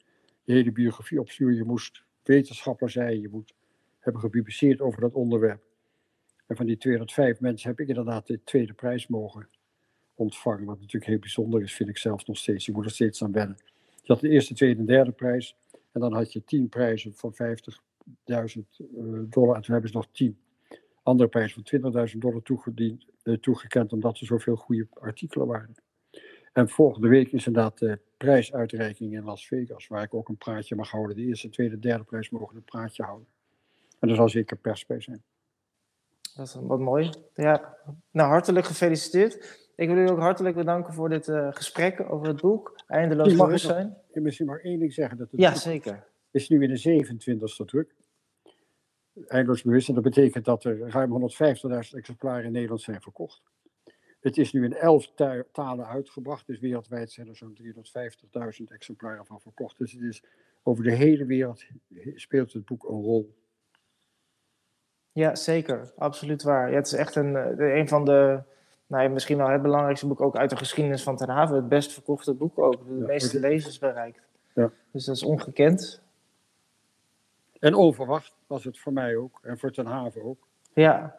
je 0.44 0.52
hele 0.52 0.72
biografie 0.72 1.20
opsturen. 1.20 1.54
Je 1.54 1.64
moest 1.64 2.04
wetenschapper 2.22 2.90
zijn, 2.90 3.20
je 3.20 3.28
moet 3.28 3.54
hebben 3.98 4.22
gepubliceerd 4.22 4.80
over 4.80 5.00
dat 5.00 5.14
onderwerp. 5.14 5.67
En 6.48 6.56
van 6.56 6.66
die 6.66 6.76
205 6.76 7.40
mensen 7.40 7.68
heb 7.68 7.80
ik 7.80 7.88
inderdaad 7.88 8.26
de 8.26 8.44
tweede 8.44 8.72
prijs 8.72 9.06
mogen 9.06 9.48
ontvangen, 10.14 10.64
wat 10.64 10.78
natuurlijk 10.78 11.10
heel 11.10 11.18
bijzonder 11.18 11.62
is, 11.62 11.74
vind 11.74 11.88
ik 11.88 11.98
zelf 11.98 12.26
nog 12.26 12.36
steeds. 12.36 12.66
Je 12.66 12.72
moet 12.72 12.84
er 12.84 12.90
steeds 12.90 13.22
aan 13.22 13.32
wennen. 13.32 13.56
Je 14.02 14.12
had 14.12 14.20
de 14.20 14.28
eerste, 14.28 14.54
tweede 14.54 14.80
en 14.80 14.86
derde 14.86 15.12
prijs, 15.12 15.56
en 15.92 16.00
dan 16.00 16.12
had 16.12 16.32
je 16.32 16.44
10 16.44 16.68
prijzen 16.68 17.14
van 17.14 17.34
50.000 17.34 17.38
dollar, 19.28 19.56
en 19.56 19.62
toen 19.62 19.72
hebben 19.72 19.90
ze 19.90 19.96
nog 19.96 20.08
10 20.12 20.38
andere 21.02 21.28
prijzen 21.28 21.62
van 21.64 22.08
20.000 22.08 22.18
dollar 22.18 22.42
eh, 23.22 23.34
toegekend, 23.34 23.92
omdat 23.92 24.18
er 24.18 24.26
zoveel 24.26 24.56
goede 24.56 24.86
artikelen 24.92 25.46
waren. 25.46 25.74
En 26.52 26.68
volgende 26.68 27.08
week 27.08 27.32
is 27.32 27.46
inderdaad 27.46 27.78
de 27.78 27.98
prijsuitreiking 28.16 29.12
in 29.12 29.24
Las 29.24 29.46
Vegas, 29.46 29.86
waar 29.86 30.02
ik 30.02 30.14
ook 30.14 30.28
een 30.28 30.36
praatje 30.36 30.74
mag 30.74 30.90
houden. 30.90 31.16
De 31.16 31.22
eerste, 31.22 31.48
tweede, 31.48 31.78
derde 31.78 32.04
prijs 32.04 32.30
mogen 32.30 32.56
een 32.56 32.64
praatje 32.64 33.02
houden. 33.02 33.28
En 33.98 34.08
er 34.08 34.14
zal 34.14 34.28
zeker 34.28 34.56
pers 34.56 34.86
bij 34.86 35.00
zijn. 35.00 35.22
Dat 36.38 36.46
is 36.46 36.54
wat 36.60 36.78
mooi. 36.80 37.10
Ja, 37.34 37.76
nou 38.10 38.28
hartelijk 38.28 38.66
gefeliciteerd. 38.66 39.58
Ik 39.76 39.88
wil 39.88 39.96
u 39.96 40.08
ook 40.08 40.18
hartelijk 40.18 40.56
bedanken 40.56 40.94
voor 40.94 41.08
dit 41.08 41.28
eh, 41.28 41.48
gesprek 41.50 42.12
over 42.12 42.26
het 42.26 42.40
boek 42.40 42.80
Eindeloos 42.86 43.36
Bewustzijn. 43.36 43.86
Ik 43.86 44.14
wil 44.14 44.22
misschien 44.22 44.46
maar 44.46 44.60
één 44.60 44.78
ding 44.78 44.92
zeggen. 44.92 45.18
Dat 45.18 45.30
het 45.30 45.40
Ja, 45.40 45.50
boek 45.50 45.60
zeker. 45.60 46.06
is 46.30 46.48
nu 46.48 46.62
in 46.62 46.68
de 46.74 47.04
27e 47.62 47.64
druk. 47.64 47.94
Eindeloos 49.26 49.62
bewustzijn, 49.62 49.96
dat 50.02 50.04
betekent 50.14 50.44
dat 50.44 50.64
er 50.64 50.78
ruim 50.90 51.10
150.000 51.10 51.94
exemplaren 51.94 52.44
in 52.44 52.52
Nederland 52.52 52.80
zijn 52.80 53.00
verkocht. 53.02 53.42
Het 54.20 54.36
is 54.38 54.52
nu 54.52 54.64
in 54.64 54.74
elf 54.74 55.12
ta- 55.14 55.44
talen 55.52 55.86
uitgebracht, 55.86 56.46
dus 56.46 56.58
wereldwijd 56.58 57.10
zijn 57.12 57.28
er 57.28 57.36
zo'n 57.36 57.58
350.000 58.60 58.64
exemplaren 58.68 59.26
van 59.26 59.40
verkocht. 59.40 59.78
Dus 59.78 59.92
het 59.92 60.02
is 60.02 60.22
over 60.62 60.84
de 60.84 60.92
hele 60.92 61.24
wereld 61.24 61.64
speelt 62.14 62.52
het 62.52 62.64
boek 62.64 62.88
een 62.88 63.02
rol. 63.02 63.36
Ja, 65.18 65.34
zeker. 65.34 65.92
Absoluut 65.96 66.42
waar. 66.42 66.70
Ja, 66.70 66.76
het 66.76 66.86
is 66.86 66.92
echt 66.92 67.14
een, 67.14 67.36
eh, 67.36 67.76
een 67.76 67.88
van 67.88 68.04
de, 68.04 68.40
nou 68.86 69.08
misschien 69.08 69.36
wel 69.36 69.48
het 69.48 69.62
belangrijkste 69.62 70.06
boek 70.06 70.20
ook 70.20 70.36
uit 70.36 70.50
de 70.50 70.56
geschiedenis 70.56 71.02
van 71.02 71.16
Ten 71.16 71.28
Haven. 71.28 71.56
Het 71.56 71.68
best 71.68 71.92
verkochte 71.92 72.34
boek 72.34 72.58
ook. 72.58 72.86
De 72.88 72.98
Ja, 72.98 73.06
meeste 73.06 73.40
lezers 73.40 73.78
bereikt. 73.78 74.20
Ja. 74.54 74.70
Dus 74.90 75.04
dat 75.04 75.16
is 75.16 75.22
ongekend. 75.22 76.00
En 77.58 77.74
onverwacht 77.74 78.34
was 78.46 78.64
het 78.64 78.78
voor 78.78 78.92
mij 78.92 79.16
ook, 79.16 79.38
en 79.42 79.58
voor 79.58 79.70
Ten 79.70 79.86
Haven 79.86 80.22
ook. 80.22 80.46
Ja. 80.72 81.16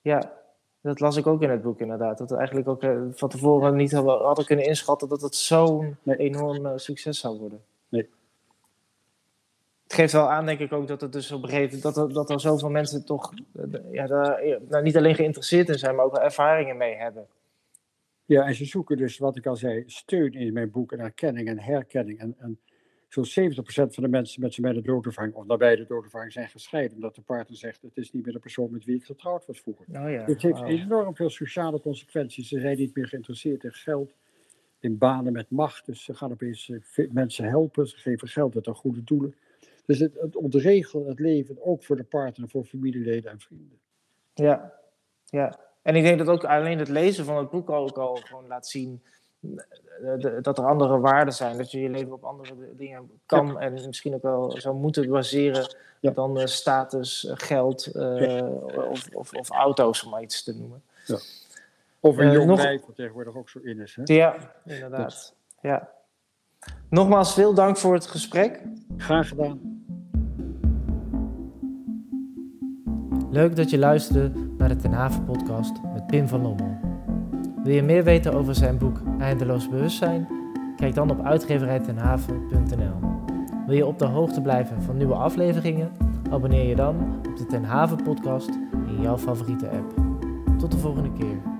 Ja. 0.00 0.32
Dat 0.80 1.00
las 1.00 1.16
ik 1.16 1.26
ook 1.26 1.42
in 1.42 1.50
het 1.50 1.62
boek 1.62 1.80
inderdaad. 1.80 2.18
Dat 2.18 2.30
we 2.30 2.36
eigenlijk 2.36 2.68
ook 2.68 2.82
eh, 2.82 2.98
van 3.10 3.28
tevoren 3.28 3.76
niet 3.76 3.92
hadden, 3.92 4.18
hadden 4.18 4.44
kunnen 4.44 4.64
inschatten 4.64 5.08
dat 5.08 5.20
het 5.20 5.34
zo'n 5.34 5.96
Nee. 6.02 6.16
enorm 6.16 6.78
succes 6.78 7.18
zou 7.20 7.38
worden. 7.38 7.62
Het 9.88 9.96
geeft 9.96 10.12
wel 10.12 10.30
aan, 10.30 10.46
denk 10.46 10.60
ik 10.60 10.72
ook, 10.72 10.88
dat 10.88 11.00
het 11.00 11.12
dus 11.12 11.32
op 11.32 11.42
een 11.42 11.48
gegeven 11.48 11.80
dat 11.80 11.96
er, 11.96 12.12
dat 12.12 12.30
er 12.30 12.40
zoveel 12.40 12.70
mensen 12.70 13.04
toch 13.04 13.32
eh, 13.54 13.64
ja, 13.90 14.06
daar, 14.06 14.42
nou, 14.68 14.82
niet 14.82 14.96
alleen 14.96 15.14
geïnteresseerd 15.14 15.68
in 15.68 15.78
zijn, 15.78 15.94
maar 15.94 16.04
ook 16.04 16.12
wel 16.12 16.24
ervaringen 16.24 16.76
mee 16.76 16.94
hebben. 16.94 17.26
Ja, 18.24 18.46
en 18.46 18.54
ze 18.54 18.64
zoeken 18.64 18.96
dus, 18.96 19.18
wat 19.18 19.36
ik 19.36 19.46
al 19.46 19.56
zei, 19.56 19.82
steun 19.86 20.32
in 20.32 20.52
mijn 20.52 20.70
boek 20.70 20.92
en 20.92 20.98
erkenning 20.98 21.48
en 21.48 21.58
herkenning. 21.58 22.18
En, 22.18 22.34
en 22.38 22.58
zo'n 23.08 23.52
70% 23.52 23.62
van 23.64 24.02
de 24.02 24.08
mensen 24.08 24.40
met 24.40 24.54
z'n 24.54 24.62
bij 24.62 24.72
de 24.72 24.82
doodervaring 24.82 25.34
of 25.34 25.46
nabij 25.46 25.76
de 25.76 25.86
doodervaring 25.86 26.32
zijn 26.32 26.48
gescheiden. 26.48 26.94
Omdat 26.94 27.14
de 27.14 27.20
partner 27.20 27.56
zegt, 27.56 27.82
het 27.82 27.96
is 27.96 28.12
niet 28.12 28.24
meer 28.24 28.34
de 28.34 28.38
persoon 28.38 28.70
met 28.70 28.84
wie 28.84 28.96
ik 28.96 29.04
getrouwd 29.04 29.46
was 29.46 29.60
vroeger. 29.60 29.84
Oh 29.88 30.10
ja. 30.10 30.24
Het 30.24 30.42
heeft 30.42 30.62
enorm 30.62 31.16
veel 31.16 31.30
sociale 31.30 31.80
consequenties. 31.80 32.48
Ze 32.48 32.60
zijn 32.60 32.76
niet 32.76 32.94
meer 32.94 33.08
geïnteresseerd 33.08 33.64
in 33.64 33.72
geld, 33.72 34.14
in 34.80 34.98
banen 34.98 35.32
met 35.32 35.50
macht. 35.50 35.86
Dus 35.86 36.04
ze 36.04 36.14
gaan 36.14 36.30
opeens 36.30 36.70
eh, 36.94 37.10
mensen 37.10 37.44
helpen, 37.44 37.86
ze 37.86 37.96
geven 37.96 38.28
geld 38.28 38.54
uit 38.54 38.68
aan 38.68 38.74
goede 38.74 39.04
doelen. 39.04 39.34
Dus 39.88 39.98
het, 39.98 40.14
het 40.20 40.36
ontregelt 40.36 41.06
het 41.06 41.18
leven 41.18 41.56
ook 41.64 41.84
voor 41.84 41.96
de 41.96 42.04
partner, 42.04 42.48
voor 42.48 42.64
familieleden 42.64 43.30
en 43.30 43.40
vrienden. 43.40 43.78
Ja, 44.34 44.72
ja. 45.24 45.58
En 45.82 45.94
ik 45.96 46.02
denk 46.02 46.18
dat 46.18 46.28
ook 46.28 46.44
alleen 46.44 46.78
het 46.78 46.88
lezen 46.88 47.24
van 47.24 47.36
het 47.36 47.50
boek 47.50 47.70
ook 47.70 47.98
al 47.98 48.14
gewoon 48.16 48.46
laat 48.46 48.66
zien 48.66 49.02
eh, 49.40 49.48
de- 50.18 50.38
dat 50.42 50.58
er 50.58 50.64
andere 50.66 50.98
waarden 50.98 51.34
zijn. 51.34 51.56
Dat 51.56 51.70
je 51.70 51.80
je 51.80 51.88
leven 51.88 52.12
op 52.12 52.24
andere 52.24 52.54
dingen 52.76 53.10
kan 53.26 53.60
en 53.60 53.72
misschien 53.72 54.14
ook 54.14 54.22
wel 54.22 54.50
zou 54.60 54.76
moeten 54.76 55.08
baseren 55.10 55.74
Ja. 56.00 56.10
dan 56.10 56.38
eh, 56.38 56.46
status, 56.46 57.26
eh, 57.26 57.32
geld 57.36 57.86
eh, 57.86 58.46
of, 58.90 59.08
of, 59.14 59.32
of 59.34 59.50
auto's, 59.50 60.04
om 60.04 60.10
maar 60.10 60.22
iets 60.22 60.42
te 60.44 60.56
noemen. 60.58 60.82
Of 62.00 62.16
een 62.16 62.26
Eh, 62.28 62.32
jong 62.32 62.46
nog- 62.46 62.62
lijf, 62.62 62.86
wat 62.86 62.96
tegenwoordig 62.96 63.36
ook 63.36 63.48
zo 63.48 63.58
in 63.62 63.80
is. 63.80 63.94
Hè? 63.96 64.02
Ja, 64.14 64.52
inderdaad. 64.64 65.34
Ja. 65.60 65.88
Nogmaals, 66.90 67.34
veel 67.34 67.54
dank 67.54 67.76
voor 67.76 67.94
het 67.94 68.06
gesprek. 68.06 68.62
Graag 68.96 69.28
gedaan. 69.28 69.67
Leuk 73.30 73.56
dat 73.56 73.70
je 73.70 73.78
luisterde 73.78 74.32
naar 74.58 74.68
de 74.68 74.76
Ten 74.76 74.92
Haven 74.92 75.24
podcast 75.24 75.72
met 75.92 76.06
Pim 76.06 76.28
van 76.28 76.42
Lommel. 76.42 76.78
Wil 77.64 77.74
je 77.74 77.82
meer 77.82 78.04
weten 78.04 78.32
over 78.32 78.54
zijn 78.54 78.78
boek 78.78 79.00
Eindeloos 79.18 79.68
Bewustzijn? 79.68 80.28
Kijk 80.76 80.94
dan 80.94 81.10
op 81.10 81.24
uitgeverijtenhaven.nl. 81.24 83.08
Wil 83.66 83.76
je 83.76 83.86
op 83.86 83.98
de 83.98 84.04
hoogte 84.04 84.40
blijven 84.40 84.82
van 84.82 84.96
nieuwe 84.96 85.14
afleveringen? 85.14 85.90
Abonneer 86.30 86.68
je 86.68 86.76
dan 86.76 86.96
op 87.28 87.36
de 87.36 87.46
Ten 87.46 87.64
Haven 87.64 88.02
podcast 88.02 88.50
in 88.86 89.00
jouw 89.00 89.18
favoriete 89.18 89.68
app. 89.68 89.94
Tot 90.58 90.72
de 90.72 90.78
volgende 90.78 91.12
keer. 91.12 91.57